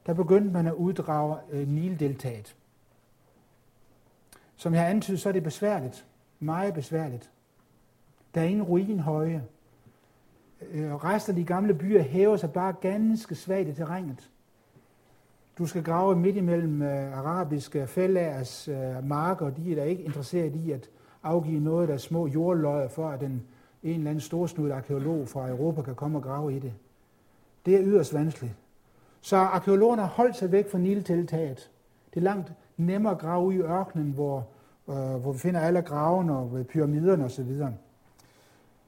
[0.07, 2.55] der begyndte man at uddrage øh, Nildeltaget.
[4.55, 6.05] Som jeg har antydet, så er det besværligt.
[6.39, 7.31] Meget besværligt.
[8.35, 9.43] Der er ingen ruinhøje.
[10.71, 14.29] Øh, resten af de gamle byer hæver sig bare ganske svagt i terrænet.
[15.57, 20.55] Du skal grave midt imellem øh, arabiske fællagers øh, marker, de er da ikke interesseret
[20.55, 20.89] i at
[21.23, 23.43] afgive noget, der er små jordløjer, for at den,
[23.83, 26.73] en eller anden storsnudt arkeolog fra Europa kan komme og grave i det.
[27.65, 28.53] Det er yderst vanskeligt.
[29.21, 31.71] Så arkeologerne har holdt sig væk fra Niltiltaget.
[32.13, 34.47] Det er langt nemmere at grave i ørkenen, hvor,
[34.89, 37.61] øh, hvor vi finder alle gravene og pyramiderne osv.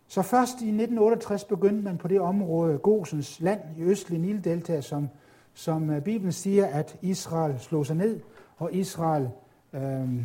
[0.07, 5.09] Så først i 1968 begyndte man på det område, Gosens land i østlige Nildelta, som,
[5.53, 8.19] som øh, Bibelen siger, at Israel slog sig ned,
[8.57, 9.29] og Israel
[9.73, 10.23] øh,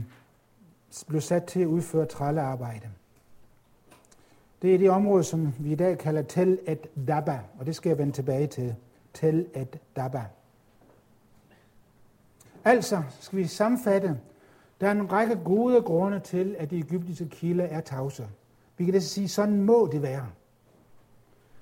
[1.08, 2.88] blev sat til at udføre trællearbejde.
[4.62, 7.90] Det er det område, som vi i dag kalder Tel et Daba, og det skal
[7.90, 8.74] jeg vende tilbage til
[9.14, 10.24] til et Daba.
[12.64, 14.20] Altså skal vi sammenfatte,
[14.81, 18.29] der er en række gode grunde til, at de egyptiske kilder er tavse.
[18.77, 20.27] Vi kan det sige, sådan må det være.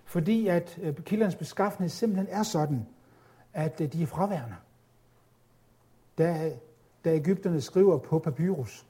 [0.05, 2.87] Fordi at øh, kildernes beskaffenhed simpelthen er sådan,
[3.53, 4.57] at øh, de er fraværende.
[6.19, 6.53] Da,
[7.05, 8.87] da Ægypterne skriver på papyrus.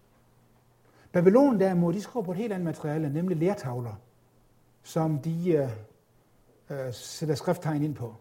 [1.12, 3.94] Babylon derimod, de skriver på et helt andet materiale, nemlig lærtavler,
[4.82, 5.70] som de øh,
[6.70, 8.14] øh, sætter skrifttegn ind på.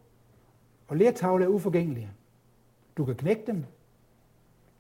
[0.91, 2.09] Og lertavler er uforgængelige.
[2.97, 3.65] Du kan knække dem.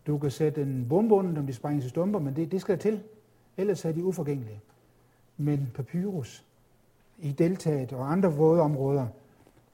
[0.07, 2.75] Du kan sætte en bombe under dem, de sprænger i stumper, men det, det skal
[2.75, 3.03] der til.
[3.57, 4.61] Ellers er de uforgængelige.
[5.37, 6.45] Men papyrus
[7.19, 9.07] i deltaget og andre våde områder,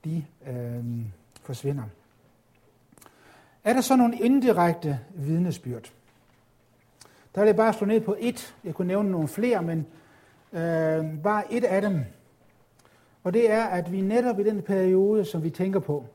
[0.06, 0.86] de øh,
[1.43, 1.84] forsvinder.
[3.63, 5.91] Er der så nogle indirekte vidnesbyrd?
[7.36, 8.56] Der vil jeg bare slå ned på et.
[8.63, 9.86] Jeg kunne nævne nogle flere, men
[10.54, 12.00] øh, bare et af dem.
[13.23, 16.06] Og det er, at vi netop i den periode, som vi tænker på,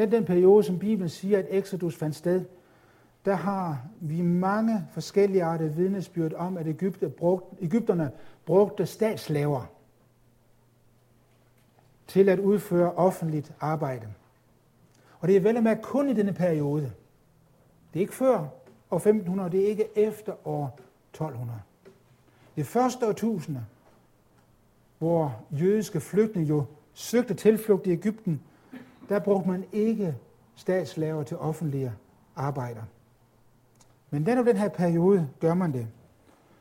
[0.00, 2.44] netop den periode, som Bibelen siger, at Exodus fandt sted,
[3.24, 8.10] der har vi mange forskellige arter vidnesbyrd om, at Ægypter brugt, Ægypterne
[8.46, 9.66] brugte statsslaver
[12.06, 14.06] til at udføre offentligt arbejde.
[15.20, 16.92] Og det er vel med kun i denne periode.
[17.92, 18.48] Det er ikke før
[18.90, 21.60] år 1500, det er ikke efter år 1200.
[22.56, 23.64] Det første årtusinde,
[24.98, 28.40] hvor jødiske flygtninge jo søgte tilflugt i Ægypten,
[29.10, 30.16] der brugte man ikke
[30.54, 31.92] statslaver til offentlige
[32.36, 32.82] arbejder.
[34.10, 35.86] Men netop den her periode gør man det.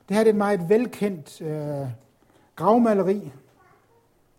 [0.10, 1.88] Det her er et meget velkendt øh,
[2.56, 3.32] gravmaleri.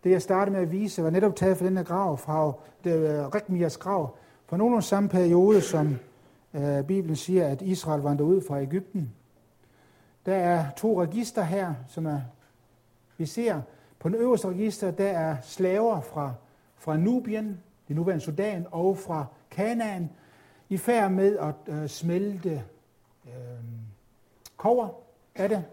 [0.03, 2.93] Det jeg startede med at vise var netop taget fra den her grav, fra det,
[2.93, 5.97] øh, grav, fra nogenlunde samme periode, som
[6.53, 9.13] øh, Bibelen siger, at Israel vandrede ud fra Ægypten.
[10.25, 12.21] Der er to register her, som er,
[13.17, 13.61] vi ser
[13.99, 16.33] på den øverste register, der er slaver fra,
[16.75, 17.59] fra Nubien,
[17.91, 20.09] det nuværende Sudan, og fra Kanaan,
[20.69, 22.63] i færd med at øh, smelte
[23.25, 23.33] øh,
[24.57, 24.87] kover
[25.35, 25.63] af det.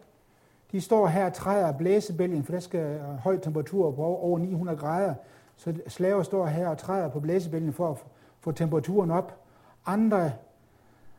[0.73, 5.15] De står her og træder blæsebælgen, for der skal høj temperatur på over 900 grader.
[5.57, 7.97] Så slaver står her og træder på blæsebælgen for at
[8.41, 9.41] få temperaturen op.
[9.87, 10.33] Andre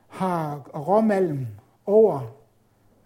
[0.07, 1.47] har råmalm
[1.85, 2.35] over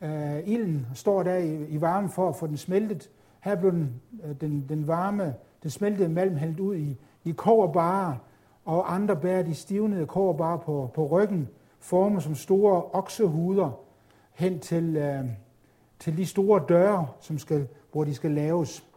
[0.01, 3.09] øh, ilden, står der i, i varmen for at få den smeltet.
[3.39, 8.15] Her blev den, øh, den, den varme, den smeltede malm hældt ud i, i koverbarer,
[8.65, 13.71] og andre bærer de stivnede koverbarer på, på ryggen, former som store oksehuder
[14.33, 15.25] hen til, øh,
[15.99, 18.87] til de store døre, som skal, hvor de skal laves.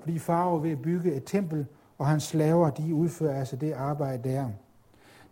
[0.00, 1.66] Fordi farve ved at bygge et tempel,
[1.98, 4.48] og hans slaver, de udfører altså det arbejde der.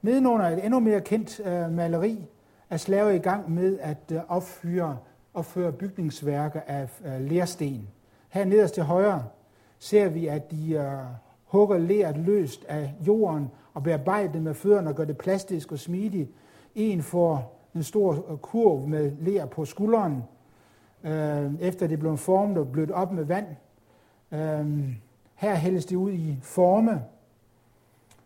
[0.03, 2.27] Nedenunder et endnu mere kendt øh, maleri
[2.71, 4.99] er slaver i gang med at øh, opfyre,
[5.35, 7.89] opføre bygningsværker af øh, lersten.
[8.29, 9.25] Her nederst til højre
[9.79, 10.99] ser vi, at de øh,
[11.55, 15.79] hugger leret løst af jorden og bearbejder det med fødderne og gør det plastisk og
[15.79, 16.31] smidigt.
[16.75, 20.23] En får en stor øh, kurv med ler på skulderen,
[21.05, 23.47] øh, efter det blev formet og blødt op med vand.
[24.33, 24.97] Øh,
[25.35, 27.03] her hældes det ud i forme,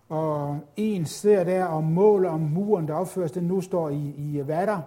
[0.09, 4.43] og en sidder der og måler om muren, der opføres, den nu står i, i
[4.47, 4.81] vatter.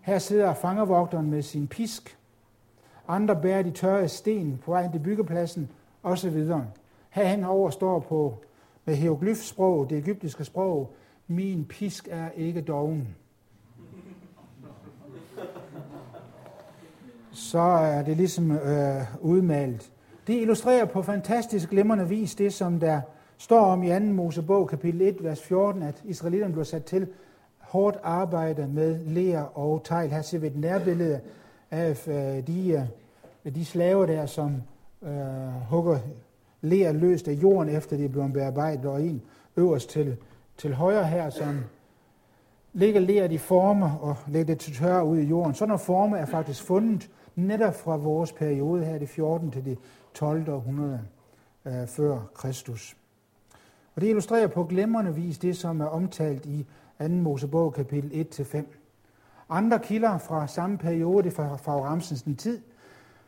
[0.00, 2.18] Her sidder fangervogteren med sin pisk.
[3.08, 5.70] Andre bærer de tørre sten på vej til byggepladsen,
[6.02, 6.44] osv.
[7.10, 8.34] Herhen over står på
[8.84, 10.92] med hieroglyfsprog, det egyptiske sprog,
[11.26, 13.16] min pisk er ikke doven.
[17.32, 19.92] Så er det ligesom øh, udmalt.
[20.26, 23.00] Det illustrerer på fantastisk glimrende vis det, som der
[23.38, 23.98] står om i 2.
[24.00, 27.08] Mosebog, kapitel 1, vers 14, at israelitterne blev sat til
[27.58, 30.10] hårdt arbejde med ler og tegl.
[30.10, 31.20] Her ser vi et nærbillede
[31.70, 32.86] af øh, de,
[33.44, 34.62] øh, de slaver der, som
[35.02, 35.10] øh,
[35.70, 35.98] hugger
[36.60, 39.22] ler løst af jorden, efter de er blevet bearbejdet, og en
[39.56, 40.16] øverst til,
[40.56, 41.60] til højre her, som
[42.72, 45.54] ligger leret i former og lægger det til tørre ud i jorden.
[45.54, 49.50] Sådan nogle former er faktisk fundet netop fra vores periode her, det 14.
[49.50, 49.78] til det
[50.14, 50.50] 12.
[50.50, 51.00] århundrede
[51.64, 52.96] øh, før Kristus.
[53.94, 56.66] Og det illustrerer på glemrende vis det, som er omtalt i
[57.00, 57.08] 2.
[57.08, 58.64] Mosebog kapitel 1-5.
[59.48, 62.60] Andre kilder fra samme periode, fra, fra Ramsens tid,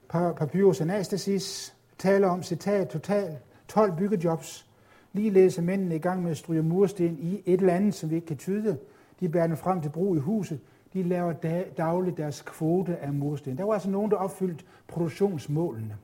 [0.08, 3.38] Papyrus Anastasis, taler om, citat, total
[3.68, 4.66] 12 byggejobs.
[5.12, 8.14] Ligeledes er mændene i gang med at stryge mursten i et eller andet, som vi
[8.14, 8.78] ikke kan tyde.
[9.20, 10.60] De bærer den frem til brug i huset.
[10.92, 11.32] De laver
[11.76, 13.58] dagligt deres kvote af mursten.
[13.58, 15.96] Der var altså nogen, der opfyldte produktionsmålene.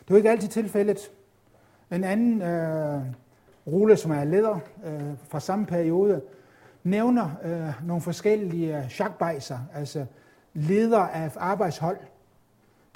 [0.00, 0.98] Det var ikke altid tilfældet.
[1.92, 3.00] En anden øh,
[3.66, 6.22] rulle, som er leder øh, fra samme periode,
[6.84, 10.06] nævner øh, nogle forskellige øh, shakbejser, altså
[10.54, 11.98] leder af arbejdshold.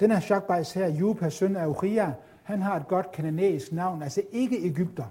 [0.01, 2.11] Den her Shakbajs her, Jupas søn af Uriah,
[2.43, 5.03] han har et godt kananæisk navn, altså ikke Ægypter.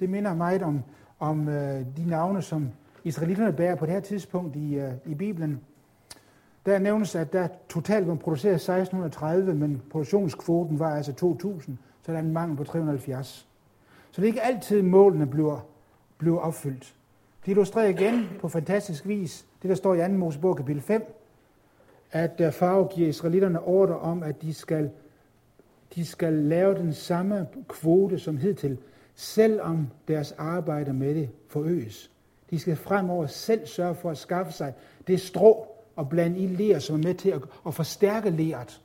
[0.00, 0.82] Det minder mig om,
[1.18, 2.68] om øh, de navne, som
[3.04, 5.60] israelitterne bærer på det her tidspunkt i, øh, i Bibelen.
[6.66, 12.18] Der nævnes, at der totalt var produceret 1630, men produktionskvoten var altså 2000, så der
[12.18, 13.48] er en mangel på 370.
[14.10, 15.60] Så det er ikke altid, målene bliver,
[16.18, 16.94] bliver opfyldt.
[17.44, 20.08] Det illustrerer igen på fantastisk vis det, der står i 2.
[20.08, 21.25] Mosebog kapitel 5,
[22.12, 24.90] at øh, der farve giver israelitterne ordre om, at de skal,
[25.94, 28.78] de skal lave den samme kvote som hidtil,
[29.14, 32.10] selvom deres arbejde med det forøges.
[32.50, 34.74] De skal fremover selv sørge for at skaffe sig
[35.06, 35.66] det strå
[35.96, 38.82] og blande i ler, som er med til at, at forstærke leret.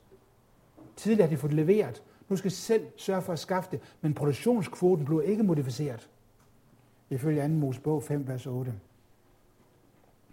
[0.96, 2.02] Tidligere har de fået leveret.
[2.28, 6.08] Nu skal de selv sørge for at skaffe det, men produktionskvoten bliver ikke modificeret.
[7.10, 7.48] Ifølge 2.
[7.48, 8.74] Mosebog 5, vers 8.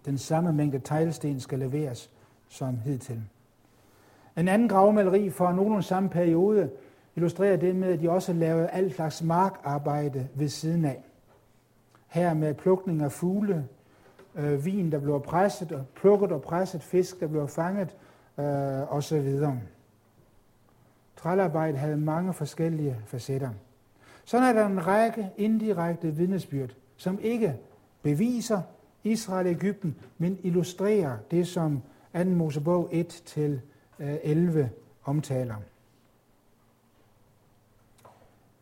[0.04, 2.10] Den samme mængde teglsten skal leveres
[2.50, 3.22] som hidtil.
[4.36, 6.70] En anden gravmaleri fra nogenlunde samme periode
[7.16, 11.04] illustrerer det med, at de også lavede alt slags markarbejde ved siden af.
[12.06, 13.68] Her med plukning af fugle,
[14.34, 17.96] øh, vin, der blev presset, og plukket og presset, fisk, der blev fanget,
[18.38, 19.36] øh, osv.
[21.16, 23.50] Trælarbejde havde mange forskellige facetter.
[24.24, 27.56] Sådan er der en række indirekte vidnesbyrd, som ikke
[28.02, 28.62] beviser
[29.04, 31.82] Israel og Ægypten, men illustrerer det, som
[32.12, 32.24] 2.
[32.24, 33.40] Mosebog 1-11
[34.00, 34.68] øh,
[35.04, 35.56] omtaler.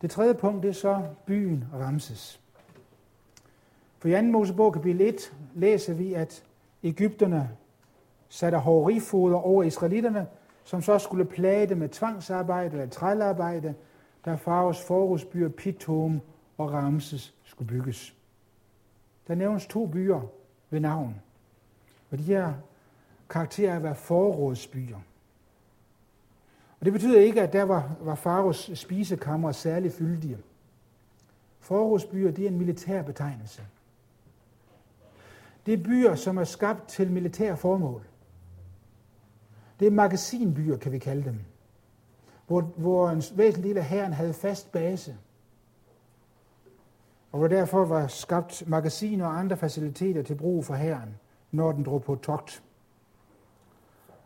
[0.01, 2.41] Det tredje punkt det er så byen Ramses.
[3.97, 4.21] For i 2.
[4.21, 6.43] Mosebog kapitel 1 læser vi, at
[6.83, 7.49] Ægypterne
[8.29, 10.27] satte hårrifoder over israelitterne,
[10.63, 13.75] som så skulle plage dem med tvangsarbejde eller trælarbejde,
[14.25, 16.21] da Faros forrådsbyer Pitom
[16.57, 18.15] og Ramses skulle bygges.
[19.27, 20.21] Der nævnes to byer
[20.69, 21.21] ved navn.
[22.11, 22.53] Og de her
[23.29, 24.97] karakter af at være forrådsbyer.
[26.79, 30.37] Og det betyder ikke, at der var, var Faros spisekammer særlig fyldige.
[31.59, 33.61] Forrådsbyer, det er en militær betegnelse.
[35.65, 38.03] Det er byer, som er skabt til militære formål.
[39.79, 41.39] Det er magasinbyer, kan vi kalde dem.
[42.47, 45.17] Hvor, hvor en væsentlig del af herren havde fast base.
[47.31, 51.17] Og hvor derfor var skabt magasiner og andre faciliteter til brug for hæren,
[51.51, 52.63] når den drog på togt.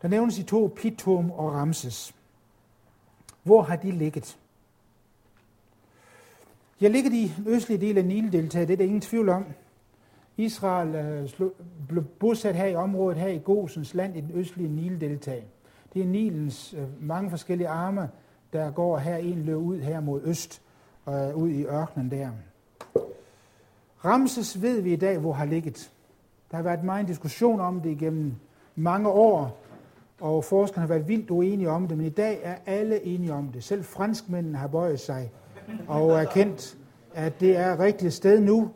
[0.04, 2.14] Der nævnes i to Pitum og Ramses.
[3.42, 4.38] Hvor har de ligget?
[6.80, 9.44] Jeg ligger i den østlige del af Nildeltaget, det er der ingen tvivl om.
[10.36, 11.48] Israel øh,
[11.88, 15.46] blev bosat her i området, her i Gosens land, i den østlige Nildeltag.
[15.94, 18.10] Det er Nilens øh, mange forskellige arme,
[18.52, 20.62] der går her, en løb ud her mod øst,
[21.08, 22.30] øh, ud i ørkenen der.
[24.04, 25.92] Ramses ved vi i dag, hvor har ligget.
[26.50, 28.34] Der har været meget diskussion om det igennem
[28.76, 29.63] mange år,
[30.24, 33.48] og forskerne har været vildt uenige om det, men i dag er alle enige om
[33.48, 33.64] det.
[33.64, 35.32] Selv franskmændene har bøjet sig
[35.88, 36.78] og erkendt,
[37.14, 38.70] at det er rigtigt sted nu.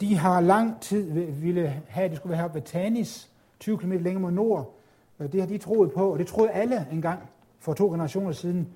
[0.00, 3.92] De har lang tid ville have, at det skulle være her ved Tanis, 20 km
[3.92, 4.74] længere mod nord.
[5.18, 7.20] Det har de troet på, og det troede alle engang
[7.58, 8.68] for to generationer siden.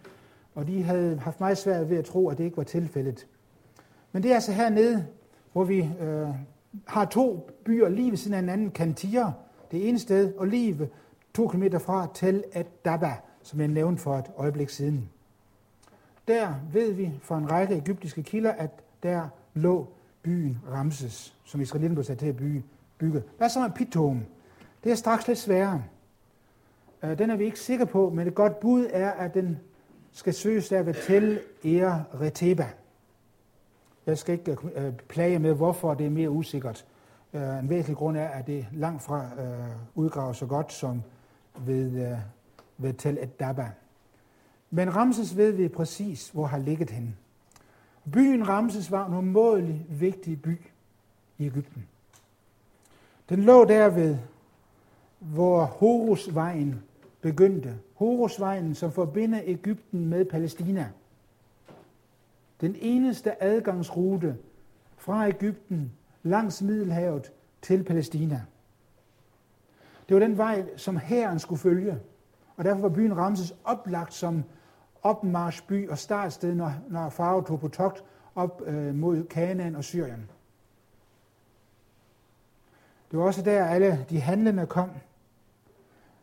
[0.55, 3.27] Og de havde haft meget svært ved at tro, at det ikke var tilfældet.
[4.12, 5.07] Men det er altså hernede,
[5.53, 6.29] hvor vi øh,
[6.87, 9.33] har to byer lige ved siden af hinanden, Kantier,
[9.70, 10.90] det ene sted, og lige
[11.35, 13.12] to kilometer fra Tel Adaba,
[13.43, 15.11] som jeg nævnte for et øjeblik siden.
[16.29, 18.71] Der ved vi fra en række egyptiske kilder, at
[19.03, 19.87] der lå
[20.23, 22.37] byen Ramses, som israelitterne blev sat til at
[22.99, 23.22] bygge.
[23.39, 24.24] Hvad så med Pitom?
[24.85, 25.83] Det er straks lidt sværere.
[27.03, 29.59] Øh, den er vi ikke sikre på, men et godt bud er, at den
[30.12, 32.66] skal søges der ved Tel Er Reteba.
[34.07, 36.87] Jeg skal ikke øh, plage med, hvorfor det er mere usikkert.
[37.33, 39.26] Øh, en væsentlig grund er, at det langt fra
[39.95, 41.03] udgraves så godt som
[41.59, 42.18] ved, øh,
[42.78, 43.70] ved Tel Edaba.
[44.70, 47.14] Men Ramses ved vi præcis, hvor har ligget henne.
[48.12, 50.61] Byen Ramses var en umådelig vigtig by
[51.38, 51.88] i Ægypten.
[53.28, 54.18] Den lå derved,
[55.18, 56.82] hvor Horusvejen
[57.20, 57.78] begyndte.
[57.94, 60.90] Horusvejen, som forbinder Ægypten med Palæstina.
[62.61, 64.36] Den eneste adgangsrute
[64.96, 65.92] fra Ægypten
[66.22, 67.32] langs Middelhavet
[67.62, 68.44] til Palæstina.
[70.11, 71.98] Det var den vej, som hæren skulle følge.
[72.56, 74.44] Og derfor var byen Ramses oplagt som
[75.02, 78.04] opmarschby og startsted, når, når farve tog på togt
[78.34, 80.30] op øh, mod Kanaan og Syrien.
[83.11, 84.90] Det var også der, alle de handlende kom.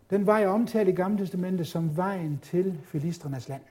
[0.09, 3.61] Den vej er omtalt i Gamle Testamentet som vejen til Filistrenes land.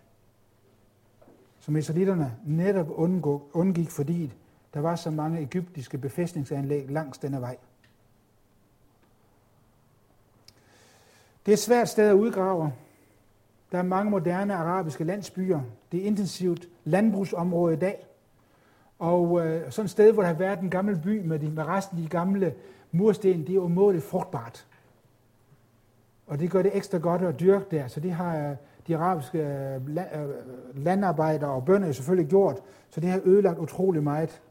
[1.60, 2.86] Som israelitterne netop
[3.52, 4.32] undgik, fordi
[4.74, 7.56] der var så mange egyptiske befæstningsanlæg langs denne vej.
[11.47, 12.72] Det er et svært sted at udgrave.
[13.72, 15.61] Der er mange moderne arabiske landsbyer.
[15.92, 18.07] Det er intensivt landbrugsområde i dag.
[18.99, 21.66] Og øh, sådan et sted, hvor der har været en gammel by med, de, med
[21.66, 22.55] resten af de gamle
[22.92, 24.66] mursten, det er umådeligt frugtbart.
[26.26, 29.38] Og det gør det ekstra godt at dyrke der, så det har øh, de arabiske
[29.38, 30.28] øh, øh,
[30.74, 34.42] landarbejdere og bønder selvfølgelig gjort, så det har ødelagt utrolig meget.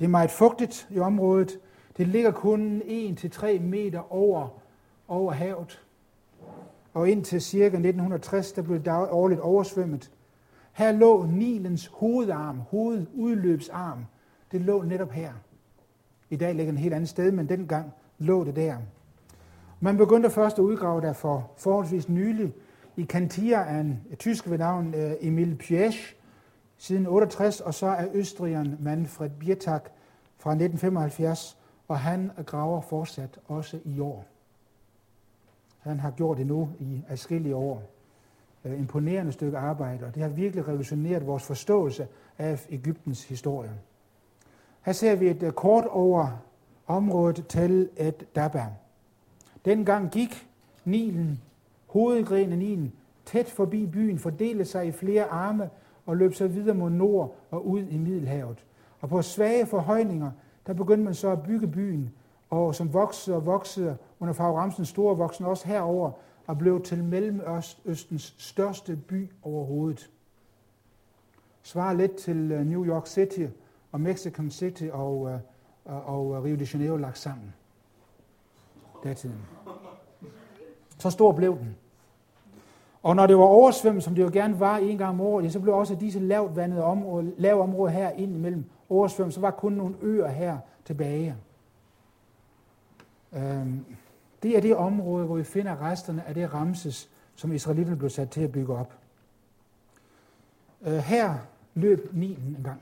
[0.00, 1.58] Det er meget fugtigt i området.
[1.96, 4.48] Det ligger kun 1-3 meter over,
[5.08, 5.80] over havet.
[6.94, 7.64] Og indtil ca.
[7.64, 10.10] 1960, der blev det årligt oversvømmet.
[10.72, 14.04] Her lå Nilens hovedarm, hovedudløbsarm.
[14.52, 15.32] Det lå netop her.
[16.30, 18.76] I dag ligger den et helt andet sted, men dengang lå det der.
[19.80, 22.54] Man begyndte først at udgrave der for forholdsvis nylig
[22.96, 26.14] i Kantia af en tysk ved navn øh, Emil Piech
[26.76, 29.90] siden 68, og så er østrigeren Manfred Biertak
[30.38, 31.58] fra 1975,
[31.88, 34.37] og han graver fortsat også i år.
[35.88, 37.82] Han har gjort det nu i adskillige år.
[38.64, 42.06] Øh, imponerende stykke arbejde, og det har virkelig revolutioneret vores forståelse
[42.38, 43.70] af Ægyptens historie.
[44.82, 46.42] Her ser vi et øh, kort over
[46.86, 48.66] området til et Daba.
[49.64, 50.48] Dengang gik
[50.84, 51.42] Nilen,
[51.86, 52.92] hovedgrenen af Nilen,
[53.24, 55.70] tæt forbi byen, fordelte sig i flere arme
[56.06, 58.64] og løb så videre mod nord og ud i Middelhavet.
[59.00, 60.30] Og på svage forhøjninger,
[60.66, 62.10] der begyndte man så at bygge byen,
[62.50, 66.10] og som voksede og voksede under Farve Ramsens store voksen også herover
[66.46, 70.10] og blev til Mellemøstens største by overhovedet.
[71.62, 73.46] Svarer lidt til øh, New York City
[73.92, 75.38] og Mexican City og, øh,
[75.84, 77.54] og, og øh, Rio de Janeiro lagt sammen.
[79.04, 79.40] Datiden.
[80.98, 81.76] Så stor blev den.
[83.02, 85.60] Og når det var oversvømmet, som det jo gerne var en gang om året, så
[85.60, 89.72] blev også disse lavt vandede områder, lave områder her ind imellem oversvømmet, så var kun
[89.72, 91.36] nogle øer her tilbage.
[93.32, 93.84] Øhm,
[94.42, 98.30] det er det område, hvor vi finder resterne af det Ramses, som israelitterne blev sat
[98.30, 98.94] til at bygge op.
[100.82, 101.34] Øh, her
[101.74, 102.80] løb Nilen en gang.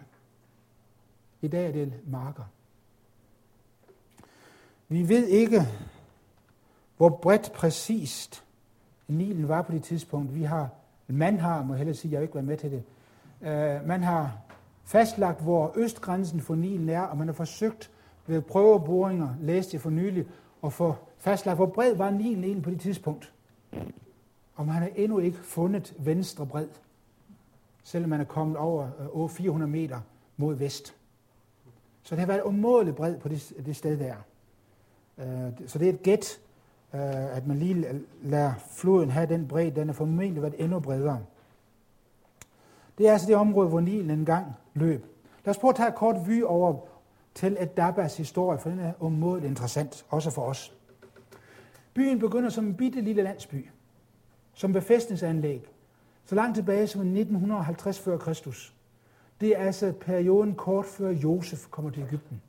[1.40, 2.42] I dag er det marker.
[4.88, 5.62] Vi ved ikke,
[6.96, 8.44] hvor bredt præcist
[9.08, 10.34] Nilen var på det tidspunkt.
[10.34, 10.68] Vi har,
[11.06, 12.82] man har, må jeg hellere sige, jeg har ikke været med til det,
[13.40, 14.38] uh, man har
[14.84, 17.90] fastlagt, hvor østgrænsen for Nilen er, og man har forsøgt
[18.26, 20.26] ved prøveboringer, læste det for nylig,
[20.64, 20.94] at få
[21.26, 23.32] fastlagt, hvor bred var Nilen egentlig på det tidspunkt.
[24.54, 26.68] Og man har endnu ikke fundet venstre bred,
[27.84, 28.88] selvom man er kommet over
[29.24, 30.00] øh, 400 meter
[30.36, 30.96] mod vest.
[32.02, 34.14] Så det har været umådeligt bred på det, det sted der.
[35.18, 36.40] Øh, så det er et gæt,
[36.94, 41.20] øh, at man lige lader floden have den bred, Den er formentlig været endnu bredere.
[42.98, 45.06] Det er altså det område, hvor Nilen engang løb.
[45.44, 46.80] Lad os prøve at tage et kort vy over
[47.34, 47.76] til et
[48.16, 50.75] historie, for den er umådeligt interessant, også for os.
[51.96, 53.68] Byen begynder som en bitte lille landsby,
[54.54, 55.68] som befæstningsanlæg,
[56.24, 58.74] så langt tilbage som 1950 før Kristus.
[59.40, 62.42] Det er altså perioden kort før Josef kommer til Ægypten.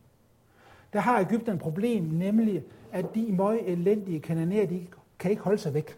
[0.94, 4.88] Der har Ægypten et problem, nemlig at de møg elendige kananæer, de
[5.20, 5.98] kan ikke holde sig væk.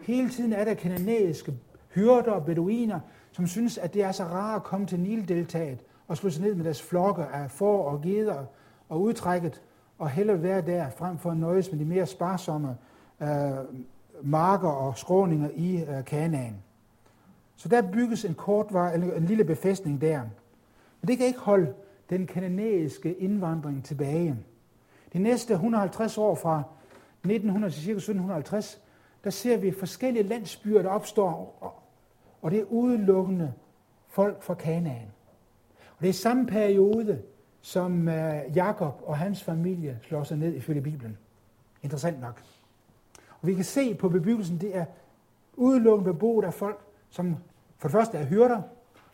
[0.00, 1.54] Hele tiden er der kananæiske
[1.88, 3.00] hyrder og beduiner,
[3.32, 6.54] som synes, at det er så rart at komme til Nildeltaget og slå sig ned
[6.54, 8.44] med deres flokke af får og geder
[8.88, 9.62] og udtrækket,
[10.02, 12.76] og hellere være der, frem for at nøjes med de mere sparsomme
[13.20, 13.28] øh,
[14.22, 16.56] marker og skråninger i øh, Kanaan.
[17.56, 20.20] Så der bygges en kortvej, eller en lille befæstning der.
[21.00, 21.74] Men det kan ikke holde
[22.10, 24.36] den kananæiske indvandring tilbage.
[25.12, 26.62] De næste 150 år fra
[27.24, 27.90] 1900 til ca.
[27.90, 28.80] 1750,
[29.24, 31.58] der ser vi forskellige landsbyer, der opstår,
[32.42, 33.52] og det er udelukkende
[34.08, 35.12] folk fra Kanaan.
[35.96, 37.22] Og det er samme periode,
[37.62, 41.18] som øh, Jakob og hans familie slår sig ned ifølge Bibelen.
[41.82, 42.42] Interessant nok.
[43.40, 44.84] Og vi kan se på bebyggelsen, det er
[45.54, 47.36] udelukkende beboet af folk, som
[47.78, 48.62] for det første er hyrder,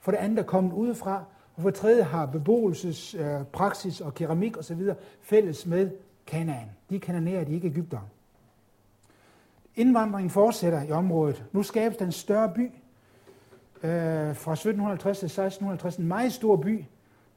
[0.00, 1.24] for det andet er kommet udefra,
[1.56, 4.80] og for det tredje har beboelsespraksis øh, og keramik osv.
[5.22, 5.90] fælles med
[6.26, 6.70] Kanaan.
[6.90, 8.00] De kananerer, de ikke Ægypter.
[9.76, 11.44] Indvandringen fortsætter i området.
[11.52, 12.70] Nu skabes den større by.
[13.82, 16.84] øh, fra 1750 til 1650 en meget stor by.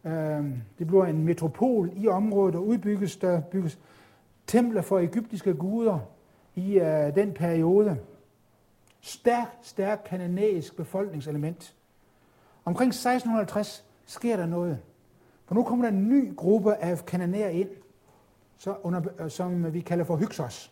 [0.05, 0.45] Øh,
[0.79, 3.79] det bliver en metropol i området, og udbygges der bygges
[4.47, 5.99] templer for egyptiske guder
[6.55, 7.97] i øh, den periode.
[9.01, 11.75] Stærk, stærk kananæisk befolkningselement.
[12.65, 14.79] Omkring 1650 sker der noget.
[15.45, 17.69] For nu kommer der en ny gruppe af kananæer ind,
[18.57, 20.71] så under, øh, som vi kalder for Hyksos.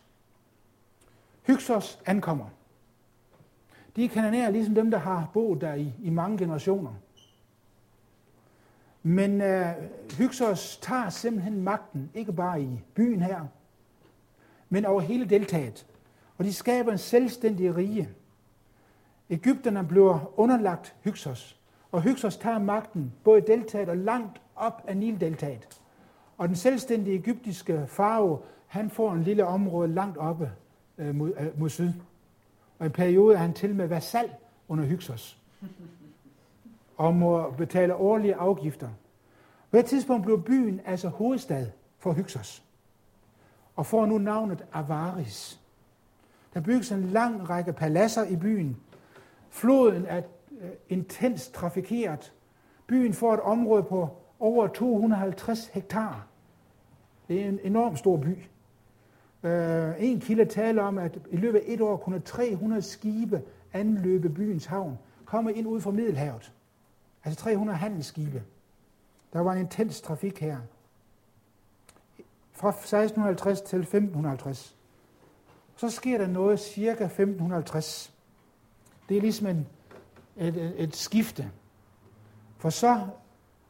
[1.46, 2.46] Hyksos ankommer.
[3.96, 6.90] De kananæer ligesom dem, der har boet der i, i mange generationer.
[9.02, 9.66] Men øh,
[10.18, 13.46] Hyksos tager simpelthen magten, ikke bare i byen her,
[14.68, 15.86] men over hele deltaget.
[16.38, 18.08] Og de skaber en selvstændig rige.
[19.30, 21.60] Ægypterne bliver underlagt Hyksos,
[21.92, 25.80] og Hyksos tager magten både i deltaget og langt op af Nildeltaget.
[26.38, 30.50] Og den selvstændige egyptiske farve, han får en lille område langt oppe
[30.98, 31.92] øh, mod, øh, mod syd.
[32.78, 34.30] Og i en periode er han til med vasal
[34.68, 35.38] under Hyksos.
[37.00, 38.88] Og må betale årlige afgifter.
[39.70, 41.66] På et tidspunkt blev byen altså hovedstad
[41.98, 42.64] for Hyksos.
[43.76, 45.60] Og får nu navnet Avaris.
[46.54, 48.76] Der bygges en lang række paladser i byen.
[49.50, 50.22] Floden er
[50.60, 52.32] øh, intens trafikeret.
[52.86, 54.08] Byen får et område på
[54.40, 56.26] over 250 hektar.
[57.28, 58.38] Det er en enorm stor by.
[59.48, 63.42] Øh, en kilde taler om, at i løbet af et år kunne 300 skibe
[63.72, 66.52] anløbe byens havn, komme ind ud fra Middelhavet.
[67.24, 68.42] Altså 300 handelsskibe.
[69.32, 70.58] Der var en intens trafik her.
[72.52, 74.76] Fra 1650 til 1550.
[75.76, 78.14] Så sker der noget cirka 1550.
[79.08, 79.66] Det er ligesom en,
[80.36, 81.50] et, et, et skifte.
[82.58, 83.06] For så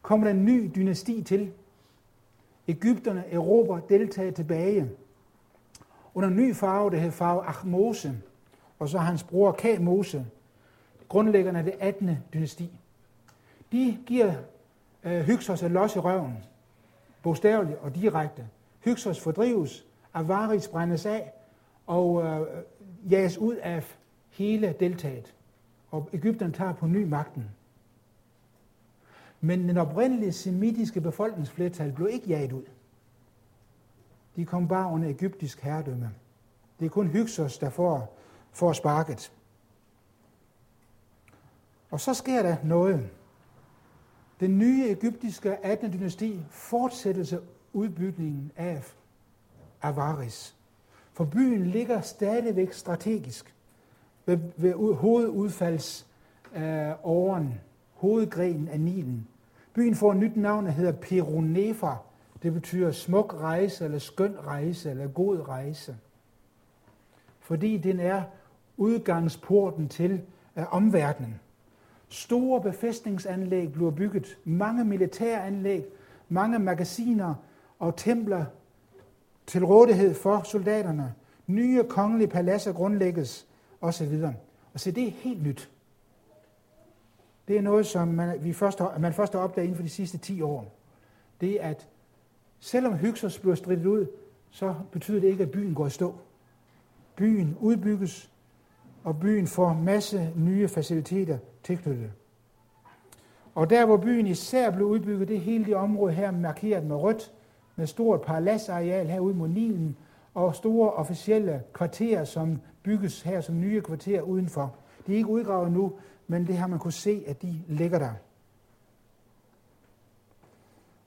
[0.02, 1.52] kommer der en ny dynasti til.
[2.68, 4.90] Ægypterne erobrer deltaget tilbage.
[6.14, 8.20] Under en ny farve, der hedder farve Achmose,
[8.78, 10.26] og så hans bror Kamose,
[11.08, 12.18] grundlæggerne af det 18.
[12.34, 12.79] dynasti.
[13.72, 14.34] De giver
[15.04, 16.44] øh, Hyksos et los i røven,
[17.22, 18.48] bogstaveligt og direkte.
[18.84, 21.32] Hyksos fordrives, Avaris brændes af
[21.86, 22.46] og øh,
[23.10, 23.96] jages ud af
[24.28, 25.34] hele deltaget.
[25.90, 27.50] Og Ægypten tager på ny magten.
[29.40, 32.64] Men den oprindelige semitiske befolkningsflertal blev ikke jaget ud.
[34.36, 36.10] De kom bare under egyptisk herredømme.
[36.80, 38.18] Det er kun Hyksos, der får,
[38.52, 39.32] får sparket.
[41.90, 43.10] Og så sker der noget.
[44.40, 45.92] Den nye egyptiske 18.
[45.92, 47.40] dynasti fortsættelse
[47.72, 48.82] udbygningen af
[49.82, 50.56] Avaris.
[51.12, 53.54] For byen ligger stadigvæk strategisk
[54.26, 57.54] ved, ved hovedudfaldsåren, øh,
[57.94, 59.28] hovedgrenen af Nilen.
[59.74, 61.92] Byen får et nyt navn, der hedder Peronefa.
[62.42, 65.96] Det betyder smuk rejse, eller skøn rejse, eller god rejse.
[67.40, 68.22] Fordi den er
[68.76, 70.20] udgangsporten til
[70.56, 71.40] øh, omverdenen.
[72.12, 75.84] Store befæstningsanlæg bliver bygget, mange militæranlæg,
[76.28, 77.34] mange magasiner
[77.78, 78.44] og templer
[79.46, 81.14] til rådighed for soldaterne.
[81.46, 83.46] Nye kongelige paladser grundlægges
[83.80, 84.24] osv.
[84.72, 85.70] Og se, det er helt nyt.
[87.48, 89.88] Det er noget, som man, vi først har, man først har opdaget inden for de
[89.88, 90.78] sidste 10 år.
[91.40, 91.88] Det er, at
[92.60, 94.06] selvom Hyksos bliver stridt ud,
[94.50, 96.14] så betyder det ikke, at byen går i stå.
[97.16, 98.32] Byen udbygges,
[99.04, 102.12] og byen får masse nye faciliteter tilknyttet.
[103.54, 107.32] Og der, hvor byen især blev udbygget, det hele det område her markeret med rødt,
[107.76, 109.96] med stort parladsareal herude mod Nilen,
[110.34, 114.76] og store officielle kvarterer, som bygges her som nye kvarterer udenfor.
[115.06, 115.92] De er ikke udgravet nu,
[116.26, 118.12] men det har man kunne se, at de ligger der.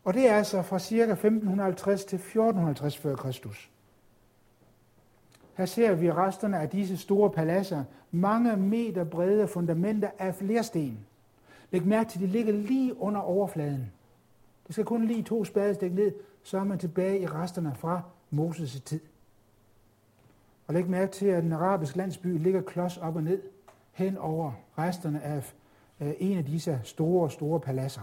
[0.03, 1.11] Og det er altså fra ca.
[1.11, 3.15] 1550 til 1450 f.Kr.
[3.15, 3.72] Kristus.
[5.53, 10.99] Her ser vi resterne af disse store paladser, mange meter brede fundamenter af flersten.
[11.71, 13.91] Læg mærke til, at de ligger lige under overfladen.
[14.67, 16.11] Det skal kun lige to spadestik ned,
[16.43, 18.01] så er man tilbage i resterne fra
[18.33, 18.99] Moses' tid.
[20.67, 23.41] Og læg mærke til, at den arabiske landsby ligger klods op og ned
[23.91, 25.53] hen over resterne af
[25.99, 28.01] en af disse store, store paladser.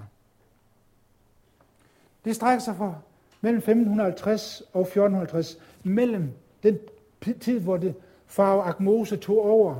[2.24, 2.94] Det strækker sig fra
[3.40, 6.32] mellem 1550 og 1450, mellem
[6.62, 6.78] den
[7.20, 7.94] tid, hvor det
[8.26, 9.76] farve Akmose tog over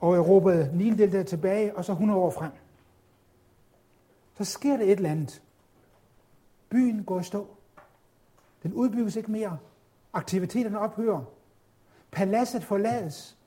[0.00, 2.52] og erobrede Nildeltaet tilbage, og så 100 år frem.
[4.34, 5.42] Så sker det et eller andet.
[6.68, 7.48] Byen går i stå.
[8.62, 9.58] Den udbygges ikke mere.
[10.12, 11.24] Aktiviteterne ophører.
[12.10, 13.38] Paladset forlades.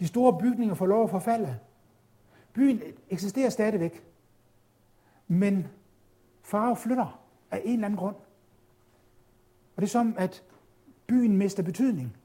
[0.00, 1.58] De store bygninger får lov at forfalde.
[2.52, 4.04] Byen eksisterer stadigvæk.
[5.28, 5.68] Men
[6.42, 7.20] farve flytter
[7.50, 8.16] af en eller anden grund.
[9.76, 10.42] Og det er som, at
[11.08, 12.16] byen mister betydning.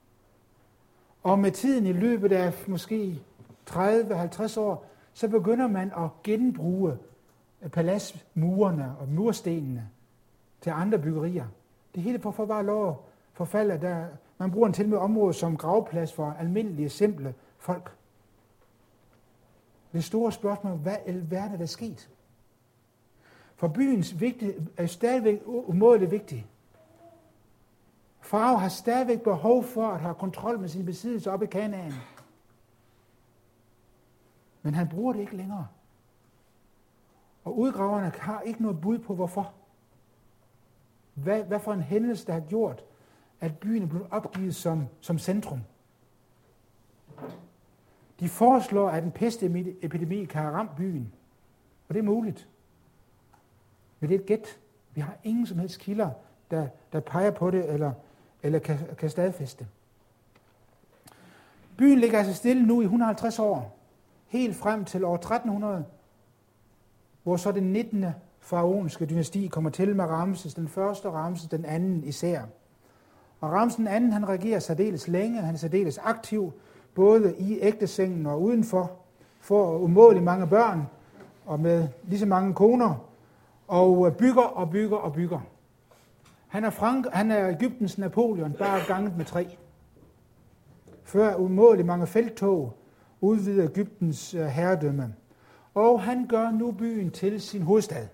[1.23, 3.21] Og med tiden i løbet af måske
[3.69, 6.97] 30-50 år, så begynder man at genbruge
[7.61, 9.89] øh, paladsmurene og murstenene
[10.61, 11.45] til andre byggerier.
[11.95, 12.95] Det hele får bare lov at
[13.33, 13.81] forfalde.
[13.81, 14.05] Der,
[14.37, 17.91] man bruger en til med område som gravplads for almindelige, simple folk.
[19.93, 22.09] Det store spørgsmål, hvad i verden er der sket?
[23.55, 26.47] For byens vigtig, er stadigvæk umådeligt vigtig.
[28.23, 31.93] Farve har stadigvæk behov for at have kontrol med sin besiddelse op i Kanaan.
[34.61, 35.67] Men han bruger det ikke længere.
[37.43, 39.53] Og udgraverne har ikke noget bud på, hvorfor.
[41.13, 42.83] Hvad, hvad for en hændelse, der har gjort,
[43.41, 45.59] at byen er blevet opgivet som, som centrum.
[48.19, 51.13] De foreslår, at en pestepidemi kan have ramt byen.
[51.87, 52.49] Og det er muligt.
[53.99, 54.59] Men det er et gæt.
[54.93, 56.09] Vi har ingen som helst kilder,
[56.51, 57.93] der, der peger på det, eller,
[58.43, 59.67] eller kan, kan stadfæste.
[61.77, 63.77] Byen ligger altså stille nu i 150 år,
[64.27, 65.85] helt frem til år 1300,
[67.23, 68.05] hvor så det 19.
[68.39, 72.41] faraonske dynasti kommer til med Ramses den første og Ramses den anden især.
[73.41, 76.53] Og Ramses den anden, han regerer særdeles længe, han er særdeles aktiv,
[76.95, 78.91] både i ægtesengen og udenfor,
[79.39, 80.87] får umådeligt mange børn,
[81.45, 82.95] og med lige så mange koner,
[83.67, 85.39] og bygger og bygger og bygger.
[86.53, 89.57] Han er, Frank, han er Ægyptens Napoleon, bare ganget med tre.
[91.03, 92.77] Før umådeligt mange felttog
[93.21, 95.15] udvider Ægyptens øh, herredømme.
[95.73, 98.07] Og han gør nu byen til sin hovedstad.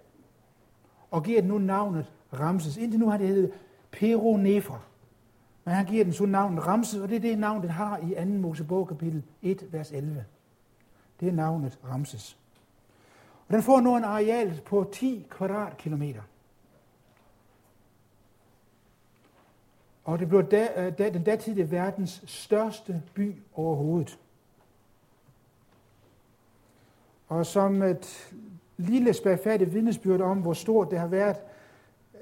[1.12, 2.78] Og giver den nu navnet Ramses.
[2.78, 3.52] Indtil nu har det heddet
[3.92, 4.80] Peronefra.
[5.66, 8.16] Men han giver den så navnet Ramses, og det er det navn, den har i
[8.16, 8.26] 2.
[8.26, 10.26] Mosebog kapitel 1, vers 11.
[11.20, 12.38] Det er navnet Ramses.
[13.48, 16.22] Og den får nu en areal på 10 kvadratkilometer.
[20.10, 24.20] Og det blev da, øh, da, den datidige verdens største by overhovedet.
[27.28, 28.34] Og som et
[28.78, 31.36] lille spærfærdigt vidnesbyrd om, hvor stort det har været,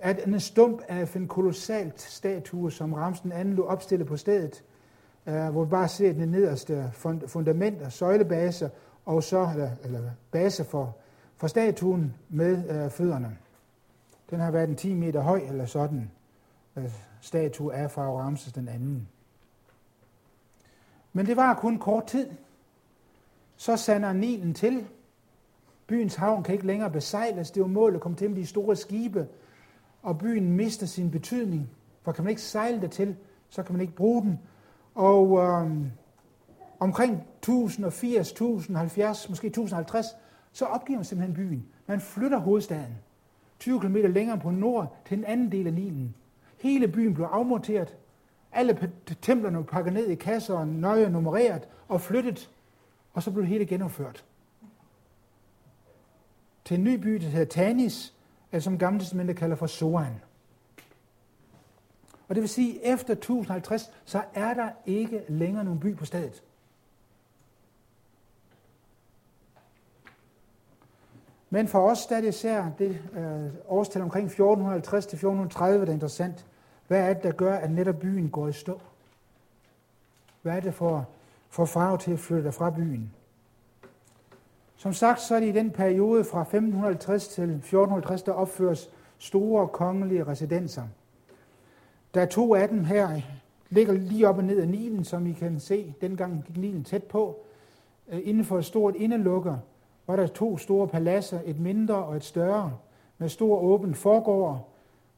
[0.02, 4.64] at en stump af en kolossalt statue, som Ramsen anden lå opstillet på stedet,
[5.28, 6.92] øh, hvor vi bare ser den nederste
[7.28, 8.70] fundamenter, søjlebaser,
[9.06, 10.96] og så, eller, eller base for,
[11.38, 13.38] for statuen med øh, fødderne.
[14.30, 16.12] Den har været en 10 meter høj, eller sådan,
[16.76, 19.08] øh, statue af fra Ramses den anden.
[21.14, 22.30] Men det var kun kort tid.
[23.56, 24.88] Så sander Nilen til.
[25.88, 27.52] Byens havn kan ikke længere besejles.
[27.52, 29.28] Det var målet at komme til med de store skibe,
[30.02, 31.70] og byen mister sin betydning.
[32.02, 33.16] For kan man ikke sejle det til,
[33.50, 34.40] så kan man ikke bruge den.
[34.96, 35.92] Og øhm,
[36.80, 40.06] omkring 1080, 1070, måske 1050,
[40.52, 41.66] så opgiver man simpelthen byen.
[41.88, 42.96] Man flytter hovedstaden
[43.60, 46.16] 20 km længere på nord til en anden del af Nilen.
[46.58, 47.98] Hele byen blev afmonteret.
[48.52, 48.92] Alle
[49.22, 52.50] templerne blev pakket ned i kasser og nøje nummereret og flyttet.
[53.14, 54.26] Og så blev det hele genopført.
[56.66, 58.14] Til en ny by, der hedder Tanis,
[58.52, 60.22] eller som gamle testamentet kalder for Soan.
[62.28, 66.06] Og det vil sige, at efter 1050, så er der ikke længere nogen by på
[66.06, 66.44] stedet.
[71.50, 75.92] Men for os der er det især det øh, årstal omkring 1450 til 1430, der
[75.92, 76.46] er interessant.
[76.88, 78.82] Hvad er det, der gør, at netop byen går i stå?
[80.42, 81.08] Hvad er det for,
[81.50, 83.12] for farve til at flytte fra byen?
[84.78, 89.68] Som sagt, så er det i den periode fra 1550 til 1450, der opføres store
[89.68, 90.84] kongelige residenser.
[92.14, 93.22] Der er to af dem her,
[93.70, 95.94] ligger lige op og ned af Nilen, som I kan se.
[96.02, 97.40] Dengang gik Nilen tæt på.
[98.10, 99.58] Øh, inden for et stort indelukker
[100.08, 102.74] var der to store paladser, et mindre og et større,
[103.18, 104.70] med stor åben forgård.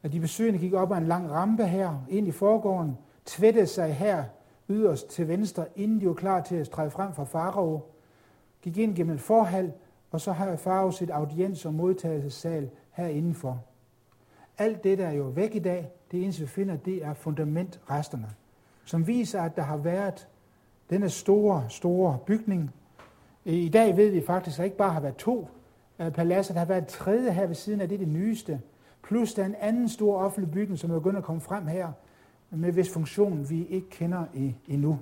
[0.03, 3.93] Og de besøgende gik op ad en lang rampe her, ind i forgården, tvættede sig
[3.93, 4.23] her
[4.69, 7.81] yderst til venstre, inden de var klar til at træde frem fra farao
[8.61, 9.73] gik ind gennem et forhal,
[10.11, 13.63] og så har Farao sit audiens- og modtagelsessal her indenfor.
[14.57, 18.29] Alt det, der er jo væk i dag, det eneste vi finder, det er fundamentresterne,
[18.85, 20.27] som viser, at der har været
[20.89, 22.71] denne store, store bygning.
[23.45, 25.47] I dag ved vi faktisk, at der ikke bare har været to
[25.99, 28.61] øh, paladser, der har været et tredje her ved siden af, det er det nyeste.
[29.03, 31.91] Plus der er en anden stor offentlig bygning, som er begyndt at komme frem her,
[32.49, 34.23] med hvis funktion vi ikke kender
[34.67, 34.99] endnu.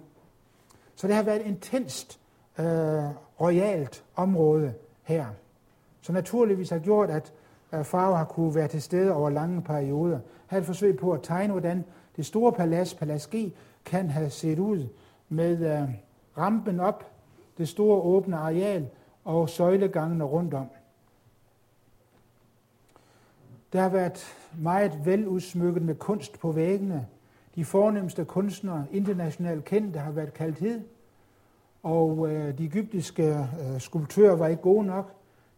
[0.95, 2.19] Så det har været et intenst
[2.59, 2.65] øh,
[3.41, 4.73] royalt område
[5.03, 5.25] her,
[6.01, 7.33] som naturligvis har gjort, at
[7.73, 10.19] øh, Farve har kunne være til stede over lange perioder.
[10.47, 11.85] Har et forsøg på at tegne, hvordan
[12.15, 13.35] det store palads, Palads G,
[13.85, 14.87] kan have set ud
[15.29, 15.89] med øh,
[16.37, 17.11] rampen op,
[17.57, 18.87] det store åbne areal
[19.25, 20.67] og søjlegangene rundt om.
[23.73, 27.07] Der har været meget veludsmykket med kunst på væggene.
[27.55, 30.81] De fornemmeste kunstnere, internationalt kendte, har været kaldt hed
[31.83, 35.13] og øh, de egyptiske øh, skulptører var ikke gode nok.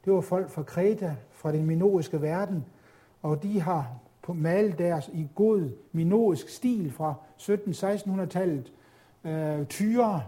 [0.05, 2.65] Det var folk fra Kreta, fra den minoiske verden,
[3.21, 3.87] og de har
[4.33, 8.73] malet deres i god minoisk stil fra 17-1600-tallet.
[9.23, 10.23] Øh, tyre,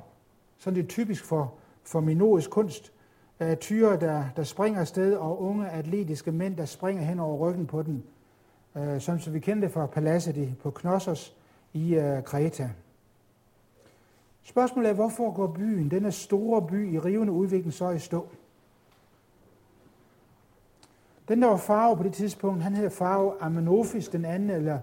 [0.58, 1.54] sådan det er typisk for,
[1.84, 2.94] for minoisk kunst.
[3.40, 7.68] Øh, tyre, der, der springer afsted, og unge atletiske mænd, der springer hen over ryggen
[7.68, 8.04] på den.
[8.76, 11.36] Øh, som vi kender fra paladset på Knossos
[11.74, 12.70] i øh, Kreta.
[14.44, 18.28] Spørgsmålet er, hvorfor går byen, denne store by i rivende udvikling, så i stå?
[21.28, 24.80] Den, der var farve på det tidspunkt, han hed farve Amenofis den anden, eller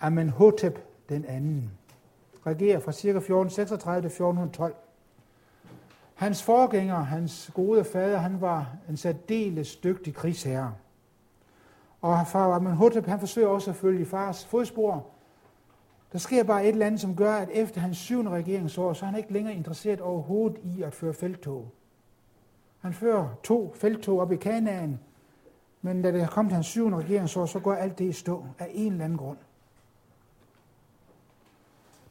[0.00, 1.70] Amenhotep den anden.
[2.46, 3.08] Regerer fra ca.
[3.08, 4.74] 1436 til 1412.
[6.16, 10.74] Hans forgænger, hans gode fader, han var en særdeles dygtig krigsherre.
[12.02, 15.06] Og far Amenhotep, han forsøger også at følge fars fodspor.
[16.12, 19.10] Der sker bare et eller andet, som gør, at efter hans syvende regeringsår, så er
[19.10, 21.72] han ikke længere interesseret overhovedet i at føre feltog.
[22.80, 24.98] Han fører to feltog op i Kanaan,
[25.82, 28.70] men da det kom til hans syvende regeringsår, så går alt det i stå af
[28.72, 29.38] en eller anden grund.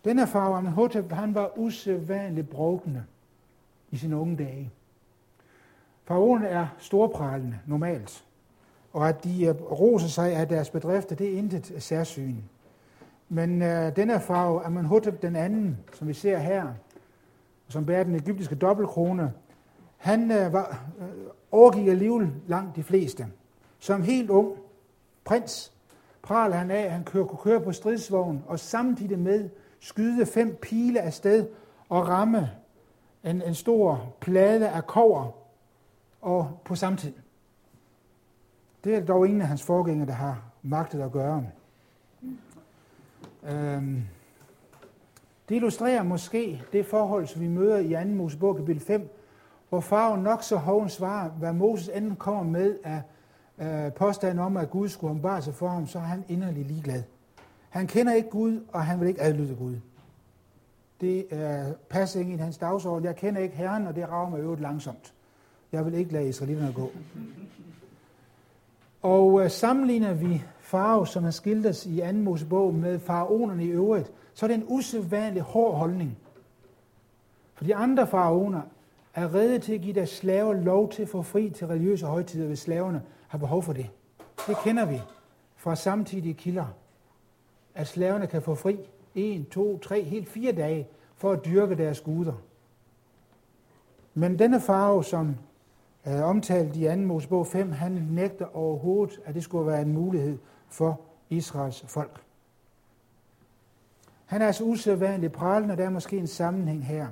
[0.06, 3.04] Denne far, Amenhotep, han var usædvanligt brugende
[3.96, 4.72] i sine unge dage.
[6.04, 8.26] Faraoen er storpralende normalt,
[8.94, 12.36] og at de øh, roser sig af deres bedrifter, det er intet særsyn.
[13.30, 16.74] Men øh, den denne farve, Amenhotep den anden, som vi ser her,
[17.68, 19.34] som bærer den egyptiske dobbeltkrone,
[19.98, 21.08] han øh, var, øh,
[21.52, 23.28] overgik alligevel langt de fleste.
[23.80, 24.58] Som helt ung
[25.26, 25.74] prins
[26.22, 30.58] praler han af, at han kører, kunne køre på stridsvogn og samtidig med skyde fem
[30.62, 31.48] pile af sted
[31.90, 32.50] og ramme
[33.26, 35.32] en, en stor plade af kover
[36.22, 37.14] og på samme tid.
[38.84, 41.46] Det er dog ingen af hans forgængere, der har magtet at gøre.
[43.44, 44.04] Øhm,
[45.50, 48.10] det illustrerer måske det forhold, som vi møder i 2.
[48.10, 49.10] Mosebog kapitel 5,
[49.70, 53.02] hvor farven nok så hovens svarer, hvad Moses enten kommer med af
[53.58, 57.04] øh, påstanden om, at Gud skulle ombare sig for ham, så er han inderlig ligeglad.
[57.70, 59.76] Han kender ikke Gud, og han vil ikke adlyde Gud.
[61.02, 63.06] Det øh, passer ikke i hans dagsorden.
[63.06, 65.14] Jeg kender ikke Herren, og det rager mig øvrigt langsomt.
[65.72, 66.92] Jeg vil ikke lade israelitterne gå.
[69.02, 72.14] Og øh, sammenligner vi farve, som er skildres i 2.
[72.14, 76.18] Mosebog, med faraonerne i øvrigt, så er det en usædvanlig hård holdning.
[77.54, 78.62] For de andre faraoner
[79.14, 82.48] er redde til at give deres slaver lov til at få fri til religiøse højtider,
[82.48, 83.90] hvis slaverne har behov for det.
[84.48, 85.02] Det kender vi
[85.56, 86.66] fra samtidige kilder,
[87.76, 88.78] at slaverne kan få fri
[89.16, 92.34] en, to, tre, helt fire dage for at dyrke deres guder.
[94.14, 95.36] Men denne farve, som
[96.04, 96.96] er omtalt i 2.
[96.96, 100.38] Mosebog 5, han nægter overhovedet, at det skulle være en mulighed
[100.70, 102.22] for Israels folk.
[104.26, 107.08] Han er altså usædvanligt pralende, og der er måske en sammenhæng her.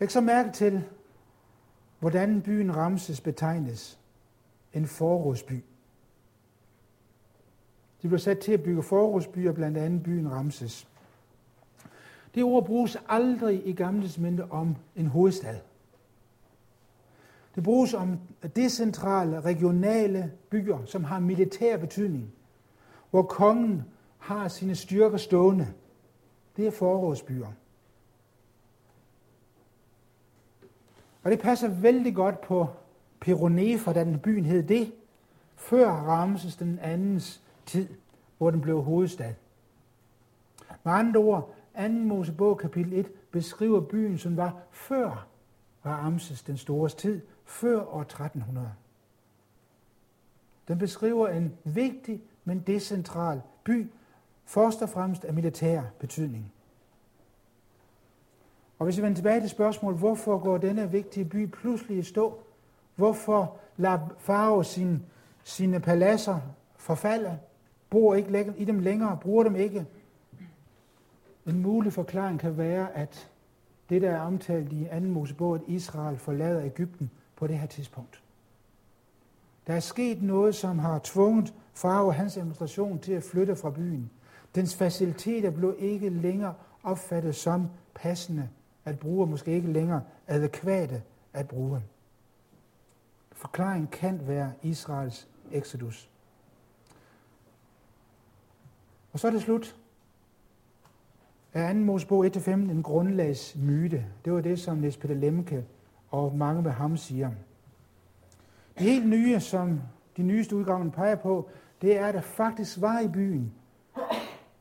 [0.00, 0.84] Læg så mærke til,
[1.98, 3.98] hvordan byen Ramses betegnes.
[4.72, 5.64] En forrådsby.
[8.04, 10.88] De blev sat til at bygge forrådsbyer, blandt andet byen Ramses.
[12.34, 15.56] Det ord bruges aldrig i Gamle Testamentet om en hovedstad.
[17.54, 18.18] Det bruges om
[18.56, 22.32] decentrale, regionale byer, som har militær betydning,
[23.10, 23.84] hvor kongen
[24.18, 25.68] har sine styrker stående.
[26.56, 27.52] Det er forrådsbyer.
[31.22, 32.66] Og det passer vældig godt på
[33.20, 34.92] Peronefa, da den byen hed det,
[35.56, 37.88] før Ramses den andens tid,
[38.38, 39.34] hvor den blev hovedstad.
[40.84, 41.88] Med andre ord, 2.
[41.88, 45.26] Mosebog kapitel 1 beskriver byen, som var før
[45.86, 48.72] Ramses den store tid, før år 1300.
[50.68, 53.90] Den beskriver en vigtig, men decentral by,
[54.44, 56.52] først og fremmest af militær betydning.
[58.78, 62.42] Og hvis vi vender tilbage til spørgsmålet, hvorfor går denne vigtige by pludselig i stå?
[62.96, 65.02] Hvorfor lader Faro sin,
[65.44, 66.40] sine paladser
[66.76, 67.38] forfalde?
[67.94, 69.18] Bor ikke i dem længere?
[69.22, 69.86] Bruger dem ikke?
[71.46, 73.30] En mulig forklaring kan være, at
[73.88, 75.00] det, der er omtalt i 2.
[75.00, 78.22] Mosebog, at Israel forlader Ægypten på det her tidspunkt.
[79.66, 83.70] Der er sket noget, som har tvunget far og hans administration til at flytte fra
[83.70, 84.10] byen.
[84.54, 88.48] Dens faciliteter blev ikke længere opfattet som passende
[88.84, 91.82] at bruge, måske ikke længere adekvate at bruge.
[93.32, 96.08] Forklaringen kan være Israels exodus.
[99.14, 99.76] Og så er det slut.
[101.52, 101.78] Er 2.
[101.78, 104.06] Mosebog 1-15 en grundlagsmyte?
[104.24, 105.64] Det var det, som Niels Peter Lemke
[106.10, 107.30] og mange med ham siger.
[108.78, 109.80] Det helt nye, som
[110.16, 111.48] de nyeste udgaven peger på,
[111.82, 113.52] det er, at der faktisk var i byen,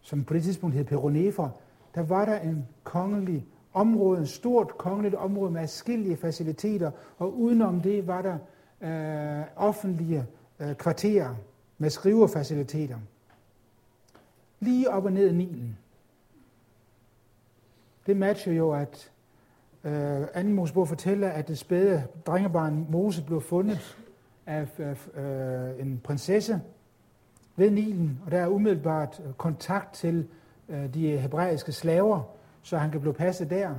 [0.01, 1.49] som på det tidspunkt hed Peronefer,
[1.95, 7.81] der var der en kongelig område, et stort kongeligt område med forskellige faciliteter, og udenom
[7.81, 8.37] det var der
[8.81, 10.25] øh, offentlige
[10.59, 11.35] øh, kvarterer
[11.77, 12.97] med skriverfaciliteter.
[14.63, 15.77] Lige op og ned i Nilen.
[18.05, 19.11] Det matcher jo, at
[19.83, 23.97] øh, anden Mosebog fortæller, at det spæde drengebarn Mose blev fundet
[24.45, 26.61] af øh, en prinsesse
[27.55, 30.27] ved Nilen, og der er umiddelbart øh, kontakt til
[30.69, 32.21] øh, de hebraiske slaver,
[32.61, 33.75] så han kan blive passet der.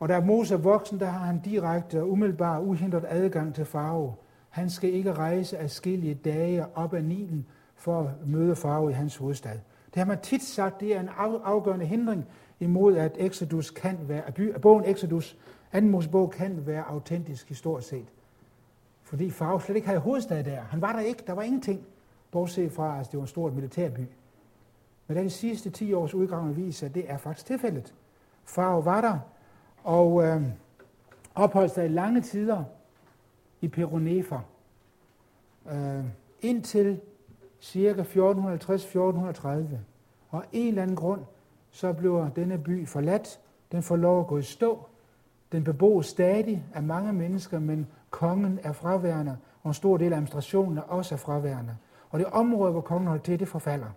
[0.00, 4.14] Og da Mose er voksen, der har han direkte og umiddelbar uhindret adgang til farve.
[4.50, 7.46] Han skal ikke rejse afskillige dage op ad Nilen
[7.80, 9.58] for at møde farve i hans hovedstad.
[9.86, 11.08] Det har man tit sagt, det er en
[11.44, 12.26] afgørende hindring
[12.60, 15.36] imod, at Exodus kan være, at bogen Exodus,
[15.72, 18.12] anden Mosebog, kan være autentisk historisk set.
[19.02, 20.60] Fordi Farve slet ikke havde hovedstad der.
[20.60, 21.86] Han var der ikke, der var ingenting,
[22.30, 24.00] bortset fra, at altså, det var en stor militærby.
[25.06, 27.94] Men da de sidste 10 års udgravning viser, at det er faktisk tilfældet.
[28.44, 29.18] Farve var der,
[29.84, 30.42] og øh,
[31.34, 32.64] opholdt sig i lange tider
[33.60, 34.38] i Peronefa.
[35.70, 36.04] Øh,
[36.40, 37.00] indtil
[37.60, 39.76] cirka 1450-1430.
[40.28, 41.20] Og en eller anden grund,
[41.70, 43.40] så bliver denne by forladt.
[43.72, 44.86] Den får lov at gå i stå.
[45.52, 50.16] Den beboes stadig af mange mennesker, men kongen er fraværende, og en stor del af
[50.16, 51.76] administrationen er også fraværende.
[52.10, 53.90] Og det område, hvor kongen holdt til, det forfalder.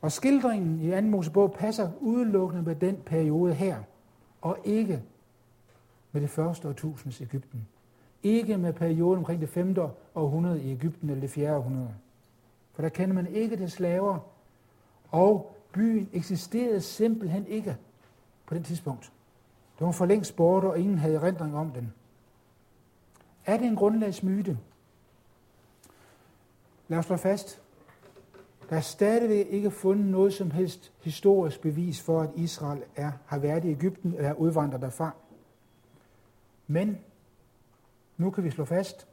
[0.00, 1.00] Og skildringen i 2.
[1.00, 3.76] Mosebog passer udelukkende med den periode her,
[4.40, 5.02] og ikke
[6.12, 7.68] med det første årtusinds Ægypten.
[8.22, 9.76] Ikke med perioden omkring det 5.
[10.14, 11.56] århundrede i Ægypten eller det 4.
[11.56, 11.94] århundrede.
[12.72, 14.18] For der kender man ikke det slaver,
[15.10, 17.76] og byen eksisterede simpelthen ikke
[18.46, 19.12] på den tidspunkt.
[19.78, 21.92] Det var for længst borte, og ingen havde erindring om den.
[23.46, 24.58] Er det en grundlagsmyte?
[26.88, 27.62] Lad os slå fast.
[28.70, 33.38] Der er stadigvæk ikke fundet noget som helst historisk bevis for, at Israel er, har
[33.38, 35.10] været i Ægypten eller er udvandret derfra.
[36.66, 36.98] Men
[38.20, 39.06] nu kan vi slå fast,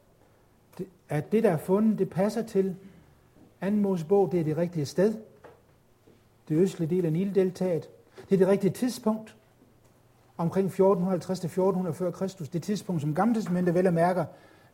[1.08, 2.76] at det, der er fundet, det passer til
[3.60, 5.14] anden Mosebog, det er det rigtige sted.
[6.48, 7.88] Det østlige del af Nildeltaget.
[8.28, 9.36] Det er det rigtige tidspunkt
[10.36, 14.24] omkring 1450 til 1400 før Kristus, det tidspunkt, som Gamle Testamentet vel og mærker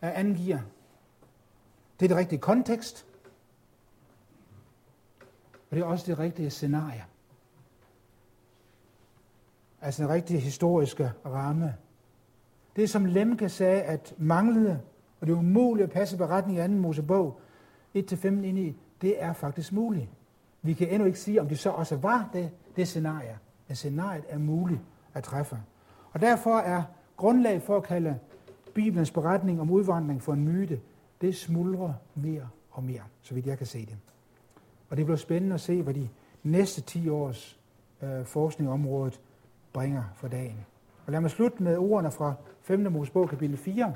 [0.02, 0.58] angiver.
[2.00, 3.06] Det er det rigtige kontekst,
[5.70, 7.04] og det er også det rigtige scenarie.
[9.80, 11.74] Altså den rigtige historiske ramme.
[12.76, 14.80] Det som Lemke sagde, at manglede,
[15.20, 17.40] og det er umuligt at passe beretning i anden Mosebog
[17.96, 20.08] 1-15 ind i, det er faktisk muligt.
[20.62, 23.38] Vi kan endnu ikke sige, om det så også var det, det scenarie.
[23.68, 24.80] Men scenariet er muligt
[25.14, 25.58] at træffe.
[26.12, 26.82] Og derfor er
[27.16, 28.18] grundlag for at kalde
[28.74, 30.80] Bibelens beretning om udvandring for en myte,
[31.20, 33.96] det smuldrer mere og mere, så vidt jeg kan se det.
[34.90, 36.08] Og det bliver spændende at se, hvad de
[36.42, 37.60] næste 10 års
[38.02, 39.20] øh, forskning området
[39.72, 40.66] bringer for dagen.
[41.06, 42.92] Og lad mig slutte med ordene fra 5.
[42.92, 43.94] Mosebog kapitel 4,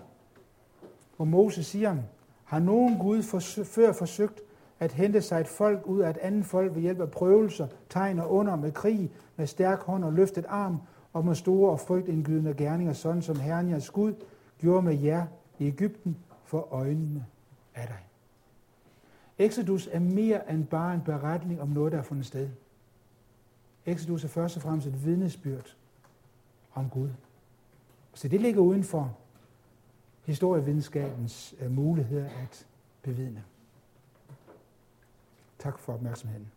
[1.16, 1.96] hvor Moses siger,
[2.44, 4.40] har nogen Gud forsø- før forsøgt
[4.80, 8.18] at hente sig et folk ud af et andet folk ved hjælp af prøvelser, tegn
[8.18, 10.78] og under med krig, med stærk hånd og løftet arm,
[11.12, 14.14] og med store og frygtindgydende gerninger, sådan som Herren jeres Gud
[14.58, 15.26] gjorde med jer
[15.58, 17.26] i Ægypten for øjnene
[17.74, 17.98] af dig.
[19.38, 22.48] Exodus er mere end bare en beretning om noget, der er fundet sted.
[23.86, 25.76] Exodus er først og fremmest et vidnesbyrd
[26.78, 27.10] om Gud.
[28.14, 29.16] Så det ligger uden for
[30.24, 32.66] historievidenskabens øh, muligheder at
[33.02, 33.44] bevidne.
[35.58, 36.50] Tak for opmærksomheden.